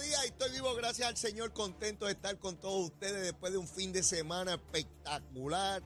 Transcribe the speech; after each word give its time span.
día 0.00 0.24
y 0.24 0.28
estoy 0.28 0.52
vivo 0.52 0.74
gracias 0.76 1.08
al 1.08 1.16
Señor, 1.16 1.52
contento 1.52 2.06
de 2.06 2.12
estar 2.12 2.38
con 2.38 2.56
todos 2.56 2.86
ustedes 2.86 3.22
después 3.22 3.52
de 3.52 3.58
un 3.58 3.66
fin 3.66 3.92
de 3.92 4.04
semana 4.04 4.54
espectacular, 4.54 5.82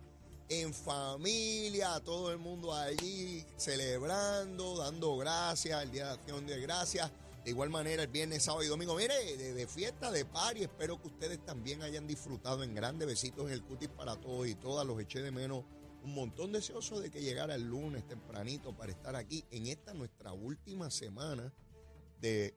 en 0.48 0.74
familia, 0.74 1.98
todo 2.00 2.30
el 2.30 2.38
mundo 2.38 2.74
allí 2.74 3.44
celebrando, 3.56 4.76
dando 4.76 5.16
gracias, 5.16 5.82
el 5.82 5.90
Día 5.90 6.06
de 6.06 6.12
Acción 6.12 6.46
de 6.46 6.60
Gracias. 6.60 7.10
De 7.42 7.50
igual 7.50 7.70
manera, 7.70 8.02
el 8.02 8.08
viernes, 8.08 8.44
sábado 8.44 8.64
y 8.64 8.68
domingo, 8.68 8.94
mire, 8.94 9.14
de, 9.36 9.66
fiesta, 9.66 10.10
de 10.10 10.24
party, 10.24 10.64
espero 10.64 11.00
que 11.00 11.08
ustedes 11.08 11.44
también 11.44 11.82
hayan 11.82 12.06
disfrutado 12.06 12.62
en 12.62 12.74
grandes 12.74 13.08
besitos 13.08 13.46
en 13.46 13.52
el 13.52 13.62
cutis 13.62 13.88
para 13.88 14.16
todos 14.16 14.46
y 14.46 14.54
todas, 14.56 14.86
los 14.86 15.00
eché 15.00 15.22
de 15.22 15.30
menos 15.30 15.64
un 16.04 16.14
montón 16.14 16.52
deseoso 16.52 17.00
de 17.00 17.10
que 17.10 17.22
llegara 17.22 17.54
el 17.54 17.62
lunes 17.62 18.06
tempranito 18.06 18.76
para 18.76 18.92
estar 18.92 19.16
aquí 19.16 19.44
en 19.50 19.66
esta 19.66 19.94
nuestra 19.94 20.32
última 20.32 20.90
semana 20.90 21.52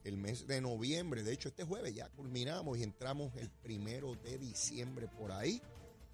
del 0.04 0.18
mes 0.18 0.48
de 0.48 0.62
noviembre. 0.62 1.24
De 1.24 1.34
hecho, 1.34 1.50
este 1.50 1.64
jueves 1.64 1.94
ya 1.94 2.10
culminamos 2.10 2.78
y 2.78 2.84
entramos 2.84 3.36
el 3.36 3.50
primero 3.50 4.16
de 4.16 4.38
diciembre 4.38 5.08
por 5.08 5.32
ahí. 5.32 5.62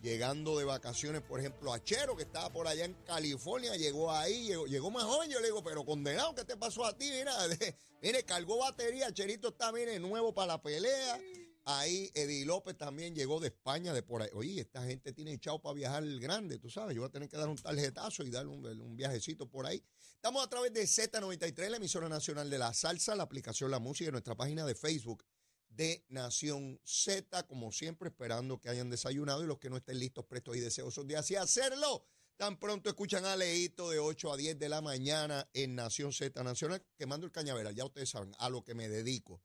Llegando 0.01 0.57
de 0.59 0.65
vacaciones, 0.65 1.21
por 1.21 1.39
ejemplo, 1.39 1.73
a 1.73 1.83
Chero, 1.83 2.15
que 2.15 2.23
estaba 2.23 2.51
por 2.51 2.67
allá 2.67 2.85
en 2.85 2.93
California, 3.05 3.75
llegó 3.75 4.11
ahí, 4.11 4.51
llegó, 4.67 4.91
más 4.91 5.03
joven. 5.03 5.29
Yo 5.31 5.39
le 5.39 5.47
digo, 5.47 5.63
pero 5.63 5.83
condenado, 5.83 6.35
¿qué 6.35 6.43
te 6.43 6.55
pasó 6.57 6.85
a 6.85 6.95
ti? 6.95 7.09
Mira, 7.09 7.33
mire, 8.01 8.23
cargó 8.23 8.59
batería. 8.59 9.11
Cherito 9.11 9.47
está, 9.49 9.71
mire, 9.71 9.97
nuevo 9.99 10.33
para 10.33 10.53
la 10.53 10.61
pelea. 10.61 11.19
Ahí 11.67 12.11
Eddie 12.13 12.45
López 12.45 12.77
también 12.77 13.15
llegó 13.15 13.39
de 13.39 13.47
España, 13.47 13.91
de 13.91 14.03
por 14.03 14.21
ahí. 14.21 14.29
Oye, 14.33 14.61
esta 14.61 14.83
gente 14.83 15.11
tiene 15.13 15.33
echado 15.33 15.59
para 15.59 15.73
viajar 15.73 16.05
grande, 16.19 16.59
tú 16.59 16.69
sabes. 16.69 16.93
Yo 16.95 17.01
voy 17.01 17.09
a 17.09 17.11
tener 17.11 17.27
que 17.27 17.37
dar 17.37 17.49
un 17.49 17.57
tarjetazo 17.57 18.23
y 18.23 18.29
darle 18.29 18.51
un, 18.51 18.95
viajecito 18.95 19.49
por 19.49 19.65
ahí. 19.65 19.83
Estamos 20.13 20.45
a 20.45 20.47
través 20.47 20.71
de 20.73 20.83
Z93, 20.83 21.69
la 21.69 21.77
emisora 21.77 22.07
nacional 22.07 22.51
de 22.51 22.59
la 22.59 22.71
salsa, 22.71 23.15
la 23.15 23.23
aplicación 23.23 23.71
La 23.71 23.79
Música 23.79 24.09
y 24.09 24.11
nuestra 24.11 24.35
página 24.35 24.63
de 24.63 24.75
Facebook 24.75 25.25
de 25.67 26.05
Nación 26.09 26.79
Z. 26.83 27.47
Como 27.47 27.71
siempre, 27.71 28.09
esperando 28.09 28.61
que 28.61 28.69
hayan 28.69 28.91
desayunado 28.91 29.43
y 29.43 29.47
los 29.47 29.57
que 29.57 29.71
no 29.71 29.77
estén 29.77 29.97
listos, 29.97 30.23
prestos 30.25 30.57
y 30.57 30.59
deseosos 30.59 31.07
de 31.07 31.17
así 31.17 31.35
hacerlo. 31.35 32.05
Tan 32.37 32.59
pronto 32.59 32.89
escuchan 32.89 33.25
a 33.25 33.35
Leito 33.35 33.89
de 33.89 33.97
8 33.97 34.33
a 34.33 34.37
10 34.37 34.59
de 34.59 34.69
la 34.69 34.81
mañana 34.81 35.49
en 35.53 35.73
Nación 35.73 36.13
Z 36.13 36.43
Nacional, 36.43 36.85
quemando 36.95 37.25
el 37.25 37.31
cañaveral. 37.31 37.73
Ya 37.73 37.85
ustedes 37.85 38.09
saben 38.09 38.35
a 38.37 38.49
lo 38.49 38.63
que 38.63 38.75
me 38.75 38.87
dedico 38.87 39.41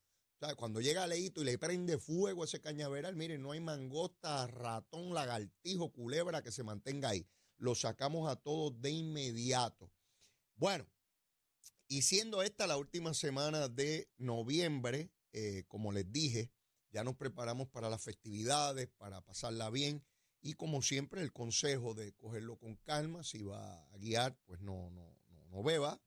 cuando 0.56 0.80
llega 0.80 1.06
Leito 1.06 1.42
y 1.42 1.44
le 1.44 1.58
prende 1.58 1.98
fuego 1.98 2.44
ese 2.44 2.60
cañaveral, 2.60 3.14
miren, 3.14 3.42
no 3.42 3.52
hay 3.52 3.60
mangosta, 3.60 4.46
ratón, 4.46 5.12
lagartijo, 5.12 5.92
culebra 5.92 6.42
que 6.42 6.50
se 6.50 6.62
mantenga 6.62 7.10
ahí. 7.10 7.26
Lo 7.58 7.74
sacamos 7.74 8.30
a 8.30 8.36
todos 8.36 8.80
de 8.80 8.90
inmediato. 8.90 9.92
Bueno, 10.56 10.86
y 11.88 12.02
siendo 12.02 12.42
esta 12.42 12.66
la 12.66 12.78
última 12.78 13.12
semana 13.12 13.68
de 13.68 14.08
noviembre, 14.16 15.10
eh, 15.32 15.64
como 15.68 15.92
les 15.92 16.10
dije, 16.10 16.50
ya 16.90 17.04
nos 17.04 17.16
preparamos 17.16 17.68
para 17.68 17.90
las 17.90 18.02
festividades, 18.02 18.88
para 18.96 19.20
pasarla 19.20 19.68
bien. 19.70 20.02
Y 20.40 20.54
como 20.54 20.80
siempre, 20.80 21.20
el 21.20 21.32
consejo 21.32 21.92
de 21.92 22.12
cogerlo 22.14 22.56
con 22.56 22.76
calma, 22.76 23.22
si 23.24 23.42
va 23.42 23.84
a 23.92 23.98
guiar, 23.98 24.38
pues 24.46 24.60
no, 24.60 24.90
no, 24.90 25.14
no, 25.50 25.62
beba, 25.62 26.00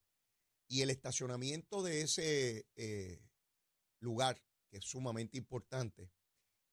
y 0.67 0.81
el 0.81 0.89
estacionamiento 0.89 1.83
de 1.83 2.01
ese 2.01 2.65
eh, 2.75 3.21
lugar, 4.05 4.41
que 4.69 4.77
es 4.77 4.85
sumamente 4.85 5.37
importante, 5.37 6.09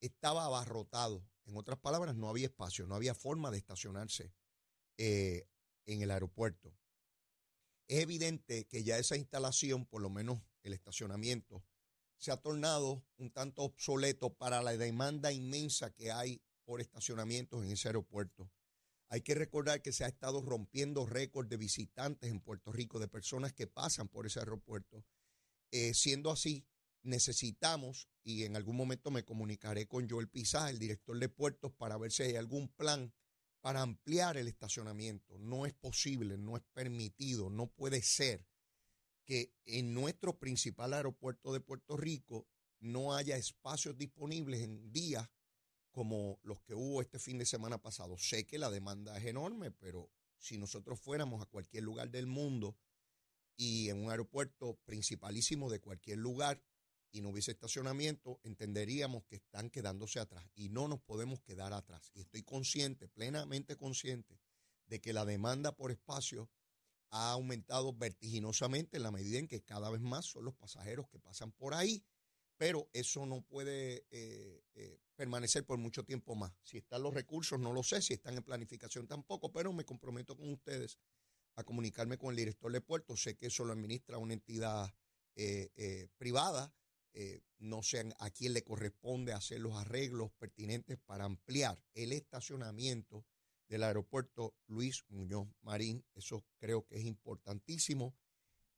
estaba 0.00 0.44
abarrotado. 0.44 1.26
En 1.44 1.56
otras 1.56 1.78
palabras, 1.78 2.14
no 2.14 2.28
había 2.28 2.46
espacio, 2.46 2.86
no 2.86 2.94
había 2.94 3.14
forma 3.14 3.50
de 3.50 3.58
estacionarse 3.58 4.32
eh, 4.98 5.48
en 5.86 6.02
el 6.02 6.10
aeropuerto. 6.10 6.72
Es 7.88 8.00
evidente 8.00 8.66
que 8.66 8.84
ya 8.84 8.98
esa 8.98 9.16
instalación, 9.16 9.84
por 9.84 10.00
lo 10.00 10.10
menos 10.10 10.40
el 10.62 10.72
estacionamiento, 10.72 11.64
se 12.16 12.30
ha 12.30 12.36
tornado 12.36 13.04
un 13.16 13.32
tanto 13.32 13.62
obsoleto 13.62 14.32
para 14.34 14.62
la 14.62 14.76
demanda 14.76 15.32
inmensa 15.32 15.92
que 15.92 16.12
hay 16.12 16.40
por 16.64 16.80
estacionamientos 16.80 17.64
en 17.64 17.72
ese 17.72 17.88
aeropuerto. 17.88 18.48
Hay 19.08 19.20
que 19.20 19.34
recordar 19.34 19.82
que 19.82 19.92
se 19.92 20.04
ha 20.04 20.08
estado 20.08 20.40
rompiendo 20.40 21.04
récords 21.04 21.50
de 21.50 21.56
visitantes 21.56 22.30
en 22.30 22.40
Puerto 22.40 22.72
Rico, 22.72 22.98
de 22.98 23.08
personas 23.08 23.52
que 23.52 23.66
pasan 23.66 24.08
por 24.08 24.26
ese 24.26 24.38
aeropuerto. 24.38 25.04
Eh, 25.70 25.92
siendo 25.94 26.30
así, 26.30 26.64
necesitamos, 27.02 28.08
y 28.22 28.44
en 28.44 28.56
algún 28.56 28.76
momento 28.76 29.10
me 29.10 29.24
comunicaré 29.24 29.86
con 29.86 30.08
Joel 30.08 30.28
Pizá, 30.28 30.70
el 30.70 30.78
director 30.78 31.18
de 31.18 31.28
puertos, 31.28 31.72
para 31.72 31.96
ver 31.98 32.12
si 32.12 32.22
hay 32.22 32.36
algún 32.36 32.68
plan 32.68 33.12
para 33.60 33.82
ampliar 33.82 34.36
el 34.36 34.48
estacionamiento. 34.48 35.38
No 35.38 35.66
es 35.66 35.72
posible, 35.72 36.36
no 36.36 36.56
es 36.56 36.62
permitido, 36.72 37.48
no 37.48 37.68
puede 37.68 38.02
ser 38.02 38.46
que 39.24 39.54
en 39.64 39.94
nuestro 39.94 40.38
principal 40.38 40.94
aeropuerto 40.94 41.52
de 41.52 41.60
Puerto 41.60 41.96
Rico 41.96 42.48
no 42.80 43.14
haya 43.14 43.36
espacios 43.36 43.96
disponibles 43.96 44.62
en 44.62 44.92
días 44.92 45.28
como 45.92 46.40
los 46.42 46.60
que 46.62 46.74
hubo 46.74 47.00
este 47.00 47.18
fin 47.18 47.38
de 47.38 47.46
semana 47.46 47.78
pasado. 47.78 48.18
Sé 48.18 48.46
que 48.46 48.58
la 48.58 48.70
demanda 48.70 49.16
es 49.16 49.26
enorme, 49.26 49.70
pero 49.70 50.10
si 50.38 50.58
nosotros 50.58 50.98
fuéramos 50.98 51.40
a 51.40 51.46
cualquier 51.46 51.84
lugar 51.84 52.10
del 52.10 52.26
mundo 52.26 52.76
y 53.56 53.90
en 53.90 54.02
un 54.02 54.10
aeropuerto 54.10 54.78
principalísimo 54.84 55.70
de 55.70 55.80
cualquier 55.80 56.18
lugar 56.18 56.60
y 57.12 57.20
no 57.20 57.28
hubiese 57.28 57.52
estacionamiento, 57.52 58.40
entenderíamos 58.42 59.24
que 59.24 59.36
están 59.36 59.68
quedándose 59.68 60.18
atrás 60.18 60.44
y 60.54 60.70
no 60.70 60.88
nos 60.88 61.00
podemos 61.02 61.40
quedar 61.42 61.74
atrás. 61.74 62.10
Y 62.14 62.20
estoy 62.20 62.42
consciente, 62.42 63.06
plenamente 63.06 63.76
consciente, 63.76 64.40
de 64.86 65.00
que 65.00 65.12
la 65.12 65.26
demanda 65.26 65.76
por 65.76 65.90
espacio 65.90 66.50
ha 67.10 67.32
aumentado 67.32 67.92
vertiginosamente 67.92 68.96
en 68.96 69.02
la 69.02 69.10
medida 69.10 69.38
en 69.38 69.46
que 69.46 69.62
cada 69.62 69.90
vez 69.90 70.00
más 70.00 70.24
son 70.24 70.46
los 70.46 70.54
pasajeros 70.54 71.06
que 71.08 71.18
pasan 71.18 71.52
por 71.52 71.74
ahí, 71.74 72.02
pero 72.56 72.88
eso 72.94 73.26
no 73.26 73.42
puede 73.42 74.06
eh, 74.10 74.62
eh, 74.74 74.98
permanecer 75.14 75.66
por 75.66 75.76
mucho 75.76 76.04
tiempo 76.04 76.34
más. 76.34 76.52
Si 76.62 76.78
están 76.78 77.02
los 77.02 77.12
recursos, 77.12 77.60
no 77.60 77.74
lo 77.74 77.82
sé, 77.82 78.00
si 78.00 78.14
están 78.14 78.36
en 78.36 78.42
planificación 78.42 79.06
tampoco, 79.06 79.52
pero 79.52 79.72
me 79.74 79.84
comprometo 79.84 80.34
con 80.34 80.50
ustedes 80.50 80.98
a 81.56 81.64
comunicarme 81.64 82.16
con 82.16 82.30
el 82.30 82.36
director 82.36 82.72
de 82.72 82.80
puerto. 82.80 83.14
Sé 83.16 83.36
que 83.36 83.46
eso 83.48 83.66
lo 83.66 83.74
administra 83.74 84.16
una 84.16 84.32
entidad 84.32 84.94
eh, 85.34 86.08
privada 86.16 86.72
eh, 87.14 87.42
no 87.58 87.82
sé 87.82 88.12
a 88.18 88.30
quién 88.30 88.54
le 88.54 88.62
corresponde 88.62 89.32
hacer 89.32 89.60
los 89.60 89.74
arreglos 89.74 90.32
pertinentes 90.38 90.98
para 90.98 91.24
ampliar 91.24 91.82
el 91.94 92.12
estacionamiento 92.12 93.26
del 93.68 93.82
aeropuerto 93.82 94.54
Luis 94.66 95.04
Muñoz 95.08 95.48
Marín. 95.60 96.04
Eso 96.14 96.44
creo 96.58 96.84
que 96.86 96.96
es 96.96 97.04
importantísimo 97.04 98.14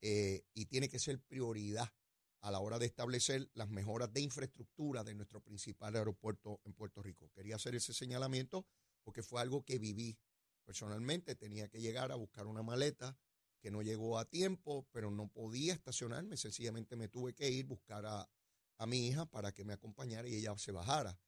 eh, 0.01 0.43
y 0.53 0.65
tiene 0.65 0.89
que 0.89 0.99
ser 0.99 1.19
prioridad 1.21 1.93
a 2.41 2.51
la 2.51 2.59
hora 2.59 2.77
de 2.77 2.85
establecer 2.85 3.49
las 3.53 3.69
mejoras 3.69 4.13
de 4.13 4.21
infraestructura 4.21 5.03
de 5.03 5.15
nuestro 5.15 5.41
principal 5.41 5.95
aeropuerto 5.95 6.61
en 6.63 6.73
Puerto 6.73 7.01
Rico. 7.01 7.31
Quería 7.33 7.55
hacer 7.55 7.73
ese 7.75 7.93
señalamiento 7.93 8.67
porque 9.03 9.23
fue 9.23 9.41
algo 9.41 9.63
que 9.63 9.79
viví 9.79 10.19
personalmente. 10.63 11.35
Tenía 11.35 11.67
que 11.69 11.81
llegar 11.81 12.11
a 12.11 12.15
buscar 12.15 12.47
una 12.47 12.61
maleta 12.61 13.17
que 13.65 13.71
no 13.71 13.81
llegó 13.81 14.19
a 14.19 14.25
tiempo, 14.25 14.87
pero 14.91 15.09
no 15.09 15.27
podía 15.27 15.73
estacionarme, 15.73 16.37
sencillamente 16.37 16.95
me 16.95 17.07
tuve 17.07 17.33
que 17.33 17.49
ir, 17.49 17.65
buscar 17.65 18.05
a, 18.05 18.29
a 18.77 18.85
mi 18.85 19.07
hija 19.07 19.25
para 19.25 19.53
que 19.53 19.65
me 19.65 19.73
acompañara 19.73 20.27
y 20.27 20.35
ella 20.35 20.55
se 20.55 20.71
bajara, 20.71 21.19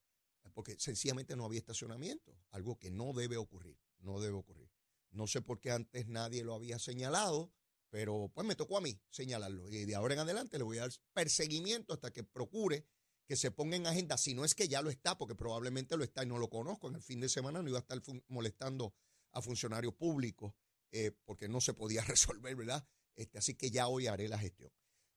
porque 0.54 0.78
sencillamente 0.78 1.34
no 1.34 1.44
había 1.44 1.58
estacionamiento, 1.58 2.38
algo 2.52 2.78
que 2.78 2.92
no 2.92 3.12
debe 3.12 3.36
ocurrir, 3.36 3.76
no 3.98 4.20
debe 4.20 4.36
ocurrir. 4.36 4.70
No 5.10 5.26
sé 5.26 5.42
por 5.42 5.58
qué 5.58 5.72
antes 5.72 6.06
nadie 6.06 6.44
lo 6.44 6.54
había 6.54 6.78
señalado, 6.78 7.50
pero 7.90 8.30
pues 8.32 8.46
me 8.46 8.54
tocó 8.54 8.78
a 8.78 8.82
mí 8.82 9.00
señalarlo 9.10 9.68
y 9.68 9.84
de 9.84 9.96
ahora 9.96 10.14
en 10.14 10.20
adelante 10.20 10.58
le 10.58 10.62
voy 10.62 10.78
a 10.78 10.82
dar 10.82 10.92
perseguimiento 11.14 11.92
hasta 11.92 12.12
que 12.12 12.22
procure 12.22 12.86
que 13.26 13.34
se 13.34 13.50
ponga 13.50 13.74
en 13.74 13.88
agenda, 13.88 14.16
si 14.16 14.34
no 14.34 14.44
es 14.44 14.54
que 14.54 14.68
ya 14.68 14.80
lo 14.80 14.90
está, 14.90 15.18
porque 15.18 15.34
probablemente 15.34 15.96
lo 15.96 16.04
está 16.04 16.22
y 16.22 16.26
no 16.26 16.38
lo 16.38 16.48
conozco. 16.48 16.86
En 16.86 16.94
el 16.94 17.02
fin 17.02 17.18
de 17.18 17.28
semana 17.28 17.62
no 17.62 17.68
iba 17.68 17.78
a 17.78 17.80
estar 17.80 18.00
molestando 18.28 18.94
a 19.32 19.42
funcionarios 19.42 19.94
públicos 19.94 20.54
eh, 20.92 21.12
porque 21.24 21.48
no 21.48 21.60
se 21.60 21.74
podía 21.74 22.02
resolver, 22.06 22.54
¿verdad? 22.56 22.86
Este, 23.16 23.38
así 23.38 23.54
que 23.54 23.70
ya 23.70 23.88
hoy 23.88 24.06
haré 24.06 24.28
la 24.28 24.38
gestión. 24.38 24.70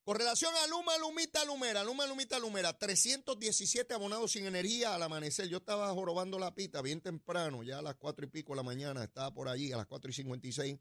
Con 0.03 0.17
relación 0.17 0.51
a 0.55 0.67
Luma, 0.67 0.97
Lumita, 0.97 1.45
Lumera, 1.45 1.83
Luma, 1.83 2.07
Lumita, 2.07 2.39
Lumera, 2.39 2.77
317 2.77 3.93
abonados 3.93 4.31
sin 4.31 4.47
energía 4.47 4.95
al 4.95 5.03
amanecer. 5.03 5.47
Yo 5.47 5.57
estaba 5.57 5.93
jorobando 5.93 6.39
la 6.39 6.55
pita 6.55 6.81
bien 6.81 7.01
temprano, 7.01 7.61
ya 7.61 7.77
a 7.77 7.81
las 7.83 7.95
cuatro 7.95 8.25
y 8.25 8.29
pico 8.29 8.53
de 8.53 8.57
la 8.57 8.63
mañana, 8.63 9.03
estaba 9.03 9.31
por 9.31 9.47
allí 9.47 9.71
a 9.71 9.77
las 9.77 9.85
cuatro 9.85 10.09
y 10.09 10.13
56, 10.13 10.79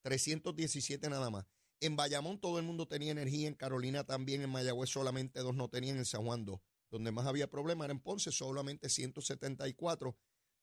317 0.00 1.10
nada 1.10 1.28
más. 1.28 1.44
En 1.80 1.94
Bayamón 1.94 2.40
todo 2.40 2.58
el 2.58 2.64
mundo 2.64 2.88
tenía 2.88 3.12
energía, 3.12 3.48
en 3.48 3.54
Carolina 3.54 4.04
también, 4.04 4.40
en 4.40 4.48
Mayagüez 4.48 4.88
solamente 4.88 5.40
dos 5.40 5.54
no 5.54 5.68
tenían, 5.68 5.98
en 5.98 6.06
San 6.06 6.24
Juan 6.24 6.46
dos. 6.46 6.60
Donde 6.90 7.12
más 7.12 7.26
había 7.26 7.50
problema 7.50 7.84
era 7.84 7.92
en 7.92 8.00
Ponce, 8.00 8.32
solamente 8.32 8.88
174 8.88 10.16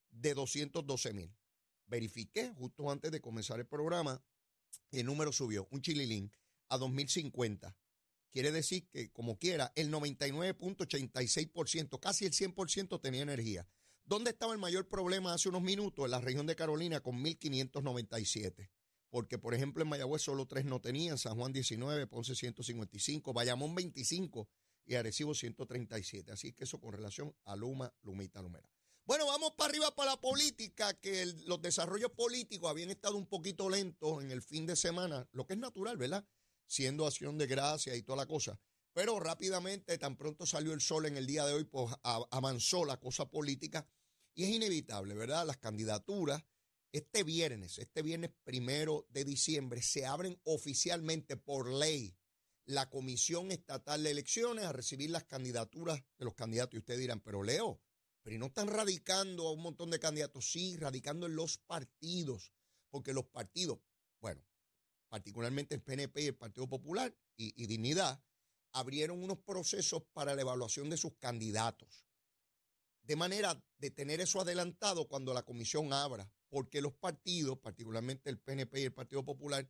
de 0.09 0.33
212 0.33 1.13
mil. 1.13 1.35
Verifiqué 1.91 2.51
justo 2.55 2.89
antes 2.89 3.11
de 3.11 3.19
comenzar 3.19 3.59
el 3.59 3.67
programa, 3.67 4.23
el 4.91 5.05
número 5.05 5.33
subió, 5.33 5.67
un 5.71 5.81
chililín, 5.81 6.31
a 6.69 6.77
2050. 6.77 7.75
Quiere 8.31 8.53
decir 8.53 8.87
que, 8.87 9.11
como 9.11 9.37
quiera, 9.37 9.73
el 9.75 9.91
99.86%, 9.91 11.99
casi 11.99 12.25
el 12.25 12.31
100% 12.31 13.01
tenía 13.01 13.23
energía. 13.23 13.67
¿Dónde 14.05 14.29
estaba 14.29 14.53
el 14.53 14.59
mayor 14.59 14.87
problema 14.87 15.33
hace 15.33 15.49
unos 15.49 15.63
minutos? 15.63 16.05
En 16.05 16.11
la 16.11 16.21
región 16.21 16.47
de 16.47 16.55
Carolina 16.55 17.01
con 17.01 17.21
1.597. 17.21 18.69
Porque, 19.09 19.37
por 19.37 19.53
ejemplo, 19.53 19.83
en 19.83 19.89
Mayagüez 19.89 20.21
solo 20.21 20.47
tres 20.47 20.63
no 20.63 20.79
tenían, 20.79 21.17
San 21.17 21.35
Juan 21.35 21.51
19, 21.51 22.07
Ponce 22.07 22.35
155, 22.35 23.33
Bayamón 23.33 23.75
25 23.75 24.47
y 24.85 24.95
Arecibo 24.95 25.35
137. 25.35 26.31
Así 26.31 26.53
que 26.53 26.63
eso 26.63 26.79
con 26.79 26.93
relación 26.93 27.35
a 27.43 27.57
Luma, 27.57 27.93
Lumita, 28.01 28.41
Lumera. 28.41 28.69
Bueno, 29.05 29.25
vamos 29.25 29.53
para 29.57 29.69
arriba 29.69 29.93
para 29.95 30.11
la 30.11 30.21
política, 30.21 30.93
que 30.93 31.25
los 31.45 31.61
desarrollos 31.61 32.11
políticos 32.11 32.69
habían 32.69 32.91
estado 32.91 33.17
un 33.17 33.27
poquito 33.27 33.69
lentos 33.69 34.23
en 34.23 34.31
el 34.31 34.43
fin 34.43 34.65
de 34.65 34.75
semana, 34.75 35.27
lo 35.31 35.45
que 35.45 35.53
es 35.53 35.59
natural, 35.59 35.97
¿verdad? 35.97 36.25
Siendo 36.67 37.07
acción 37.07 37.37
de 37.37 37.47
gracia 37.47 37.95
y 37.95 38.03
toda 38.03 38.17
la 38.17 38.27
cosa. 38.27 38.59
Pero 38.93 39.19
rápidamente, 39.19 39.97
tan 39.97 40.17
pronto 40.17 40.45
salió 40.45 40.71
el 40.73 40.81
sol 40.81 41.07
en 41.07 41.17
el 41.17 41.25
día 41.25 41.45
de 41.45 41.53
hoy, 41.53 41.63
pues 41.63 41.93
avanzó 42.03 42.85
la 42.85 42.99
cosa 42.99 43.27
política 43.27 43.87
y 44.35 44.43
es 44.43 44.49
inevitable, 44.49 45.15
¿verdad? 45.15 45.47
Las 45.47 45.57
candidaturas, 45.57 46.43
este 46.91 47.23
viernes, 47.23 47.79
este 47.79 48.03
viernes 48.03 48.31
primero 48.43 49.07
de 49.09 49.25
diciembre, 49.25 49.81
se 49.81 50.05
abren 50.05 50.39
oficialmente 50.43 51.37
por 51.37 51.71
ley 51.71 52.15
la 52.65 52.89
Comisión 52.89 53.51
Estatal 53.51 54.03
de 54.03 54.11
Elecciones 54.11 54.65
a 54.65 54.73
recibir 54.73 55.09
las 55.09 55.23
candidaturas 55.23 56.03
de 56.17 56.25
los 56.25 56.35
candidatos. 56.35 56.75
Y 56.75 56.79
ustedes 56.79 56.99
dirán, 56.99 57.19
pero 57.19 57.43
Leo, 57.43 57.81
pero 58.23 58.37
no 58.37 58.47
están 58.47 58.67
radicando 58.67 59.47
a 59.47 59.51
un 59.51 59.61
montón 59.61 59.89
de 59.89 59.99
candidatos, 59.99 60.51
sí, 60.51 60.77
radicando 60.77 61.25
en 61.25 61.35
los 61.35 61.57
partidos, 61.57 62.53
porque 62.89 63.13
los 63.13 63.25
partidos, 63.25 63.79
bueno, 64.19 64.45
particularmente 65.09 65.75
el 65.75 65.81
PNP 65.81 66.21
y 66.21 66.27
el 66.27 66.37
Partido 66.37 66.67
Popular 66.67 67.15
y, 67.35 67.65
Dignidad, 67.65 68.23
abrieron 68.71 69.23
unos 69.23 69.39
procesos 69.39 70.03
para 70.13 70.35
la 70.35 70.41
evaluación 70.41 70.89
de 70.89 70.97
sus 70.97 71.13
candidatos. 71.17 72.05
De 73.01 73.15
manera 73.15 73.61
de 73.77 73.91
tener 73.91 74.21
eso 74.21 74.39
adelantado 74.39 75.07
cuando 75.07 75.33
la 75.33 75.43
comisión 75.43 75.91
abra, 75.91 76.31
porque 76.49 76.81
los 76.81 76.93
partidos, 76.93 77.57
particularmente 77.59 78.29
el 78.29 78.39
PNP 78.39 78.81
y 78.81 78.85
el 78.85 78.93
Partido 78.93 79.25
Popular, 79.25 79.69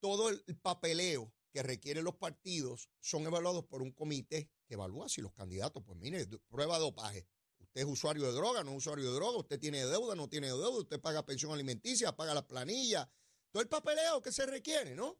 todo 0.00 0.30
el 0.30 0.42
papeleo 0.62 1.34
que 1.50 1.62
requieren 1.62 2.04
los 2.04 2.16
partidos 2.16 2.88
son 3.00 3.26
evaluados 3.26 3.64
por 3.64 3.82
un 3.82 3.90
comité 3.90 4.50
que 4.66 4.74
evalúa 4.74 5.08
si 5.08 5.20
los 5.20 5.32
candidatos, 5.32 5.82
pues 5.84 5.98
mire, 5.98 6.26
prueba 6.48 6.78
dopaje, 6.78 7.26
Usted 7.68 7.82
es 7.82 7.86
usuario 7.86 8.24
de 8.24 8.32
droga, 8.32 8.64
no 8.64 8.72
es 8.72 8.78
usuario 8.78 9.04
de 9.06 9.14
droga, 9.14 9.38
usted 9.38 9.58
tiene 9.58 9.84
deuda, 9.84 10.14
no 10.14 10.28
tiene 10.28 10.48
deuda, 10.48 10.70
usted 10.70 11.00
paga 11.00 11.24
pensión 11.24 11.52
alimenticia, 11.52 12.16
paga 12.16 12.34
la 12.34 12.46
planilla, 12.46 13.10
todo 13.50 13.62
el 13.62 13.68
papeleo 13.68 14.22
que 14.22 14.32
se 14.32 14.46
requiere, 14.46 14.94
¿no? 14.94 15.18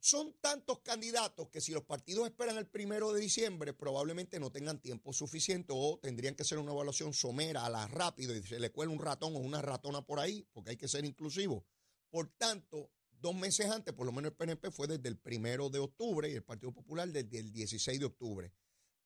Son 0.00 0.32
tantos 0.40 0.80
candidatos 0.80 1.48
que 1.48 1.60
si 1.60 1.70
los 1.70 1.84
partidos 1.84 2.26
esperan 2.26 2.56
el 2.56 2.66
primero 2.66 3.12
de 3.12 3.20
diciembre, 3.20 3.72
probablemente 3.72 4.40
no 4.40 4.50
tengan 4.50 4.80
tiempo 4.80 5.12
suficiente 5.12 5.72
o 5.76 6.00
tendrían 6.02 6.34
que 6.34 6.42
hacer 6.42 6.58
una 6.58 6.72
evaluación 6.72 7.14
somera 7.14 7.64
a 7.64 7.70
la 7.70 7.86
rápido 7.86 8.34
y 8.34 8.42
se 8.42 8.58
le 8.58 8.72
cuela 8.72 8.90
un 8.90 8.98
ratón 8.98 9.36
o 9.36 9.38
una 9.38 9.62
ratona 9.62 10.04
por 10.04 10.18
ahí, 10.18 10.44
porque 10.52 10.70
hay 10.70 10.76
que 10.76 10.88
ser 10.88 11.04
inclusivo. 11.04 11.64
Por 12.10 12.26
tanto, 12.36 12.90
dos 13.12 13.34
meses 13.36 13.70
antes, 13.70 13.94
por 13.94 14.04
lo 14.04 14.12
menos 14.12 14.32
el 14.32 14.36
PNP 14.36 14.72
fue 14.72 14.88
desde 14.88 15.08
el 15.08 15.18
primero 15.18 15.70
de 15.70 15.78
octubre 15.78 16.28
y 16.28 16.34
el 16.34 16.42
Partido 16.42 16.72
Popular 16.72 17.08
desde 17.08 17.38
el 17.38 17.52
16 17.52 18.00
de 18.00 18.06
octubre. 18.06 18.52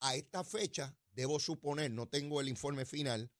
A 0.01 0.17
esta 0.17 0.45
fecha, 0.45 0.97
debo 1.17 1.41
suponer, 1.41 1.91
no 1.91 2.07
tengo 2.07 2.41
el 2.41 2.49
informe 2.49 2.85
final, 2.85 3.33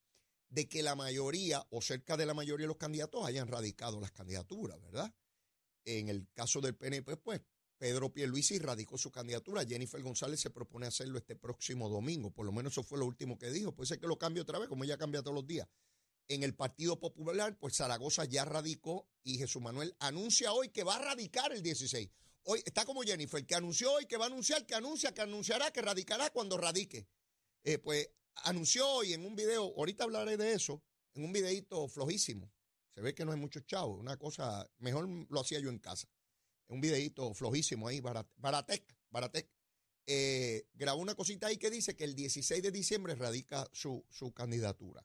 de 0.49 0.67
que 0.69 0.83
la 0.83 0.97
mayoría 0.97 1.65
o 1.71 1.83
cerca 1.83 2.17
de 2.17 2.27
la 2.27 2.35
mayoría 2.35 2.65
de 2.65 2.69
los 2.69 2.79
candidatos 2.79 3.25
hayan 3.27 3.49
radicado 3.49 4.01
las 4.01 4.13
candidaturas, 4.13 4.81
¿verdad? 4.81 5.15
En 5.85 6.09
el 6.09 6.27
caso 6.33 6.61
del 6.61 6.75
PNP, 6.75 7.19
pues 7.19 7.43
Pedro 7.79 8.13
Pierluisi 8.13 8.59
radicó 8.59 8.97
su 8.97 9.13
candidatura. 9.13 9.65
Jennifer 9.67 10.03
González 10.03 10.41
se 10.41 10.51
propone 10.51 10.87
hacerlo 10.87 11.19
este 11.19 11.37
próximo 11.37 11.89
domingo. 11.89 12.31
Por 12.31 12.47
lo 12.47 12.53
menos 12.53 12.73
eso 12.73 12.83
fue 12.83 12.99
lo 12.99 13.05
último 13.05 13.39
que 13.39 13.51
dijo. 13.51 13.75
Puede 13.75 13.89
ser 13.89 14.01
que 14.01 14.07
lo 14.07 14.19
cambie 14.19 14.41
otra 14.41 14.59
vez, 14.59 14.69
como 14.69 14.85
ella 14.85 14.97
cambia 14.97 15.23
todos 15.23 15.35
los 15.35 15.47
días. 15.47 15.69
En 16.29 16.43
el 16.43 16.55
Partido 16.55 16.99
Popular, 16.99 17.57
pues 17.59 17.77
Zaragoza 17.77 18.25
ya 18.25 18.45
radicó 18.45 19.07
y 19.23 19.37
Jesús 19.37 19.61
Manuel 19.61 19.95
anuncia 20.01 20.53
hoy 20.53 20.71
que 20.71 20.83
va 20.83 20.97
a 20.97 21.01
radicar 21.01 21.53
el 21.53 21.63
16. 21.63 22.09
Hoy 22.45 22.63
está 22.65 22.85
como 22.85 23.03
Jennifer, 23.03 23.45
que 23.45 23.55
anunció 23.55 23.93
hoy, 23.93 24.07
que 24.07 24.17
va 24.17 24.25
a 24.25 24.29
anunciar, 24.29 24.65
que 24.65 24.75
anuncia, 24.75 25.13
que 25.13 25.21
anunciará, 25.21 25.71
que 25.71 25.83
radicará 25.83 26.31
cuando 26.31 26.57
radique. 26.57 27.07
Eh, 27.67 27.79
pues 27.79 28.09
anunció 28.45 28.89
hoy 28.89 29.13
en 29.13 29.27
un 29.27 29.35
video, 29.35 29.75
ahorita 29.77 30.05
hablaré 30.05 30.37
de 30.37 30.53
eso, 30.53 30.85
en 31.15 31.25
un 31.25 31.33
videito 31.33 31.89
flojísimo. 31.89 32.49
Se 32.95 33.01
ve 33.01 33.13
que 33.13 33.25
no 33.25 33.33
hay 33.33 33.41
muchos 33.41 33.67
chavos, 33.67 33.99
una 33.99 34.17
cosa, 34.17 34.71
mejor 34.79 35.09
lo 35.29 35.41
hacía 35.41 35.59
yo 35.59 35.69
en 35.69 35.81
casa. 35.81 36.09
Un 36.69 36.81
videito 36.81 37.35
flojísimo 37.35 37.89
ahí, 37.89 38.01
Baratec, 38.01 38.97
Baratec. 39.11 39.51
Eh, 40.07 40.69
grabó 40.75 41.03
una 41.03 41.17
cosita 41.17 41.49
ahí 41.49 41.57
que 41.57 41.69
dice 41.69 41.97
que 41.97 42.05
el 42.05 42.15
16 42.15 42.63
de 42.63 42.71
diciembre 42.71 43.17
radica 43.17 43.69
su, 43.73 44.07
su 44.11 44.33
candidatura. 44.33 45.05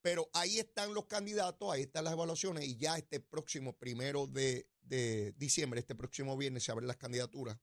Pero 0.00 0.28
ahí 0.32 0.58
están 0.58 0.94
los 0.94 1.06
candidatos, 1.06 1.70
ahí 1.70 1.82
están 1.82 2.02
las 2.02 2.14
evaluaciones 2.14 2.64
y 2.64 2.76
ya 2.78 2.98
este 2.98 3.20
próximo 3.20 3.78
primero 3.78 4.26
de, 4.26 4.66
de 4.80 5.34
diciembre, 5.36 5.78
este 5.78 5.94
próximo 5.94 6.36
viernes, 6.36 6.64
se 6.64 6.72
abren 6.72 6.88
las 6.88 6.96
candidaturas 6.96 7.56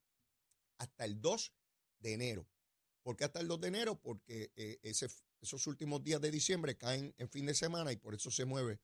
hasta 0.77 1.03
el 1.03 1.19
2 1.19 1.53
de 1.99 2.13
enero. 2.13 2.47
¿Por 3.09 3.17
qué 3.17 3.23
hasta 3.23 3.39
el 3.39 3.47
2 3.47 3.61
de 3.61 3.67
enero? 3.69 3.99
Porque 3.99 4.51
eh, 4.55 4.79
esos 4.83 5.65
últimos 5.65 6.03
días 6.03 6.21
de 6.21 6.29
diciembre 6.29 6.77
caen 6.77 7.11
en 7.17 7.27
fin 7.27 7.47
de 7.47 7.55
semana 7.55 7.91
y 7.91 7.95
por 7.95 8.13
eso 8.13 8.29
se 8.29 8.45
mueve 8.45 8.79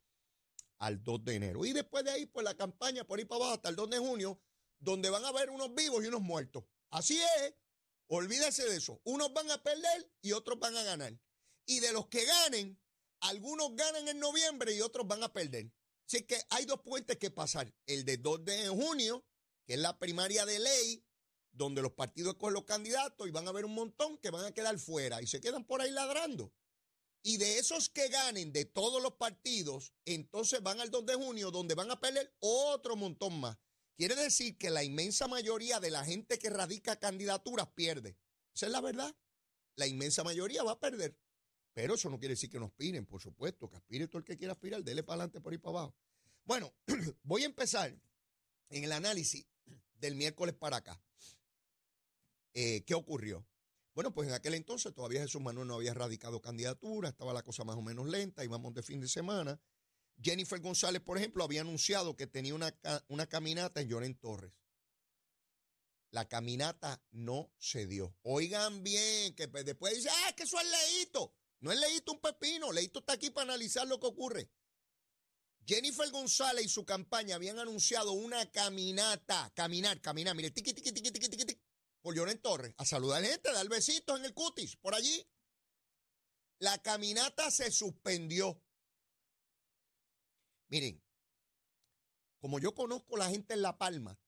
al 0.80 1.04
2 1.04 1.26
de 1.26 1.36
enero. 1.36 1.64
Y 1.64 1.74
después 1.74 2.04
de 2.04 2.10
ahí, 2.10 2.26
pues 2.26 2.44
la 2.44 2.58
campaña 2.58 3.04
por 3.04 3.20
ahí 3.20 3.26
para 3.26 3.42
abajo 3.42 3.54
hasta 3.54 3.70
el 3.70 3.76
2 3.76 3.88
de 3.92 4.00
junio, 4.00 4.42
donde 4.80 5.12
van 5.12 5.24
a 5.26 5.28
haber 5.28 5.52
unos 5.52 5.76
vivos 5.76 6.04
y 6.04 6.08
unos 6.08 6.22
muertos. 6.22 6.64
Así 6.90 7.22
es, 7.22 7.54
olvídese 8.08 8.68
de 8.68 8.78
eso. 8.78 9.00
Unos 9.04 9.32
van 9.32 9.52
a 9.52 9.62
perder 9.62 10.12
y 10.24 10.32
otros 10.32 10.58
van 10.58 10.76
a 10.76 10.82
ganar. 10.82 11.16
Y 11.68 11.80
de 11.82 11.94
los 11.94 12.08
que 12.08 12.26
ganen, 12.26 12.82
algunos 13.20 13.76
ganan 13.76 14.08
en 14.08 14.20
noviembre 14.20 14.74
y 14.74 14.82
otros 14.82 15.08
van 15.08 15.22
a 15.22 15.32
perder. 15.32 15.72
Así 16.08 16.24
que 16.24 16.42
hay 16.50 16.66
dos 16.66 16.82
puentes 16.82 17.18
que 17.18 17.30
pasar. 17.30 17.72
El 17.86 18.06
de 18.06 18.18
2 18.18 18.44
de 18.44 18.70
junio, 18.70 19.24
que 19.68 19.76
es 19.76 19.80
la 19.80 20.00
primaria 20.00 20.48
de 20.48 20.58
ley, 20.58 21.06
donde 21.56 21.82
los 21.82 21.94
partidos 21.94 22.36
con 22.36 22.54
los 22.54 22.66
candidatos 22.66 23.28
y 23.28 23.32
van 23.32 23.48
a 23.48 23.50
haber 23.50 23.66
un 23.66 23.74
montón 23.74 24.18
que 24.18 24.30
van 24.30 24.46
a 24.46 24.52
quedar 24.52 24.78
fuera 24.78 25.22
y 25.22 25.28
se 25.28 25.42
quedan 25.42 25.66
por 25.66 25.82
ahí 25.82 25.92
ladrando. 25.92 26.54
Y 27.24 27.38
de 27.38 27.58
esos 27.58 27.90
que 27.90 28.08
ganen 28.10 28.52
de 28.52 28.66
todos 28.66 29.02
los 29.02 29.14
partidos, 29.14 29.94
entonces 30.06 30.62
van 30.62 30.80
al 30.80 30.92
2 30.92 31.06
de 31.08 31.16
junio 31.16 31.50
donde 31.50 31.74
van 31.74 31.90
a 31.90 32.00
perder 32.00 32.36
otro 32.40 32.96
montón 32.96 33.40
más. 33.40 33.58
Quiere 33.98 34.16
decir 34.16 34.58
que 34.58 34.70
la 34.70 34.84
inmensa 34.84 35.28
mayoría 35.28 35.80
de 35.80 35.90
la 35.90 36.04
gente 36.04 36.38
que 36.38 36.50
radica 36.50 37.00
candidaturas 37.00 37.70
pierde. 37.70 38.18
Esa 38.54 38.68
es 38.68 38.72
la 38.72 38.82
verdad. 38.82 39.16
La 39.76 39.88
inmensa 39.88 40.24
mayoría 40.24 40.64
va 40.64 40.74
a 40.74 40.80
perder. 40.80 41.18
Pero 41.74 41.96
eso 41.96 42.10
no 42.10 42.20
quiere 42.20 42.34
decir 42.34 42.50
que 42.50 42.60
no 42.60 42.66
aspiren, 42.66 43.06
por 43.06 43.22
supuesto, 43.22 43.70
que 43.70 43.78
aspire 43.78 44.08
todo 44.08 44.20
el 44.20 44.26
que 44.26 44.38
quiera 44.38 44.54
aspirar, 44.54 44.84
dele 44.84 45.04
para 45.04 45.24
adelante 45.24 45.42
por 45.42 45.52
ahí 45.52 45.58
para 45.58 45.80
abajo. 45.80 45.96
Bueno, 46.44 46.74
voy 47.24 47.44
a 47.44 47.48
empezar 47.48 47.98
en 48.70 48.84
el 48.84 48.92
análisis 48.92 49.46
del 50.00 50.16
miércoles 50.16 50.56
para 50.56 50.78
acá. 50.78 51.02
Eh, 52.56 52.84
¿Qué 52.86 52.94
ocurrió? 52.94 53.46
Bueno, 53.94 54.14
pues 54.14 54.30
en 54.30 54.34
aquel 54.34 54.54
entonces 54.56 54.94
todavía 54.94 55.22
Jesús 55.22 55.42
Manuel 55.42 55.68
no 55.68 55.76
había 55.76 55.94
radicado 55.94 56.42
candidatura, 56.42 57.10
estaba 57.10 57.34
la 57.34 57.44
cosa 57.44 57.64
más 57.66 57.76
o 57.76 57.82
menos 57.82 58.08
lenta, 58.08 58.44
íbamos 58.44 58.74
de 58.74 58.82
fin 58.82 59.02
de 59.02 59.10
semana. 59.10 59.62
Jennifer 60.22 60.60
González, 60.62 61.02
por 61.02 61.18
ejemplo, 61.18 61.44
había 61.44 61.62
anunciado 61.62 62.16
que 62.16 62.28
tenía 62.28 62.56
una, 62.56 62.74
una 63.10 63.28
caminata 63.28 63.82
en 63.82 63.90
Lloren 63.90 64.16
Torres. 64.16 64.54
La 66.12 66.30
caminata 66.30 67.04
no 67.12 67.52
se 67.58 67.88
dio. 67.88 68.16
Oigan 68.24 68.84
bien, 68.84 69.36
que 69.36 69.48
después 69.48 69.96
dice, 69.96 70.10
ah, 70.10 70.34
que 70.36 70.44
eso 70.44 70.58
es 70.58 70.68
leíto. 70.70 71.36
No 71.60 71.74
es 71.74 71.80
leíto 71.80 72.14
un 72.14 72.22
pepino, 72.22 72.72
leíto 72.72 73.00
está 73.00 73.14
aquí 73.14 73.32
para 73.32 73.54
analizar 73.54 73.86
lo 73.86 74.00
que 74.00 74.08
ocurre. 74.08 74.50
Jennifer 75.66 76.10
González 76.12 76.66
y 76.66 76.70
su 76.70 76.86
campaña 76.86 77.36
habían 77.36 77.60
anunciado 77.60 78.14
una 78.14 78.50
caminata, 78.52 79.52
caminar, 79.56 80.00
caminar, 80.00 80.36
mire, 80.36 80.52
tiqui, 80.52 80.74
tiqui, 80.74 80.92
tiqui, 80.92 81.12
tiqui, 81.12 81.30
tiqui, 81.30 81.60
por 82.06 82.14
Leonel 82.14 82.40
Torres, 82.40 82.72
a 82.78 82.86
saludar 82.86 83.24
gente, 83.24 83.50
a 83.50 83.54
dar 83.54 83.68
besitos 83.68 84.20
en 84.20 84.26
el 84.26 84.34
cutis, 84.36 84.76
por 84.76 84.94
allí. 84.94 85.28
La 86.60 86.78
caminata 86.78 87.50
se 87.50 87.72
suspendió. 87.72 88.62
Miren, 90.68 91.04
como 92.38 92.60
yo 92.60 92.76
conozco 92.76 93.18
la 93.18 93.32
gente 93.32 93.56
en 93.56 93.64
La 93.64 93.80
Palma, 93.80 94.20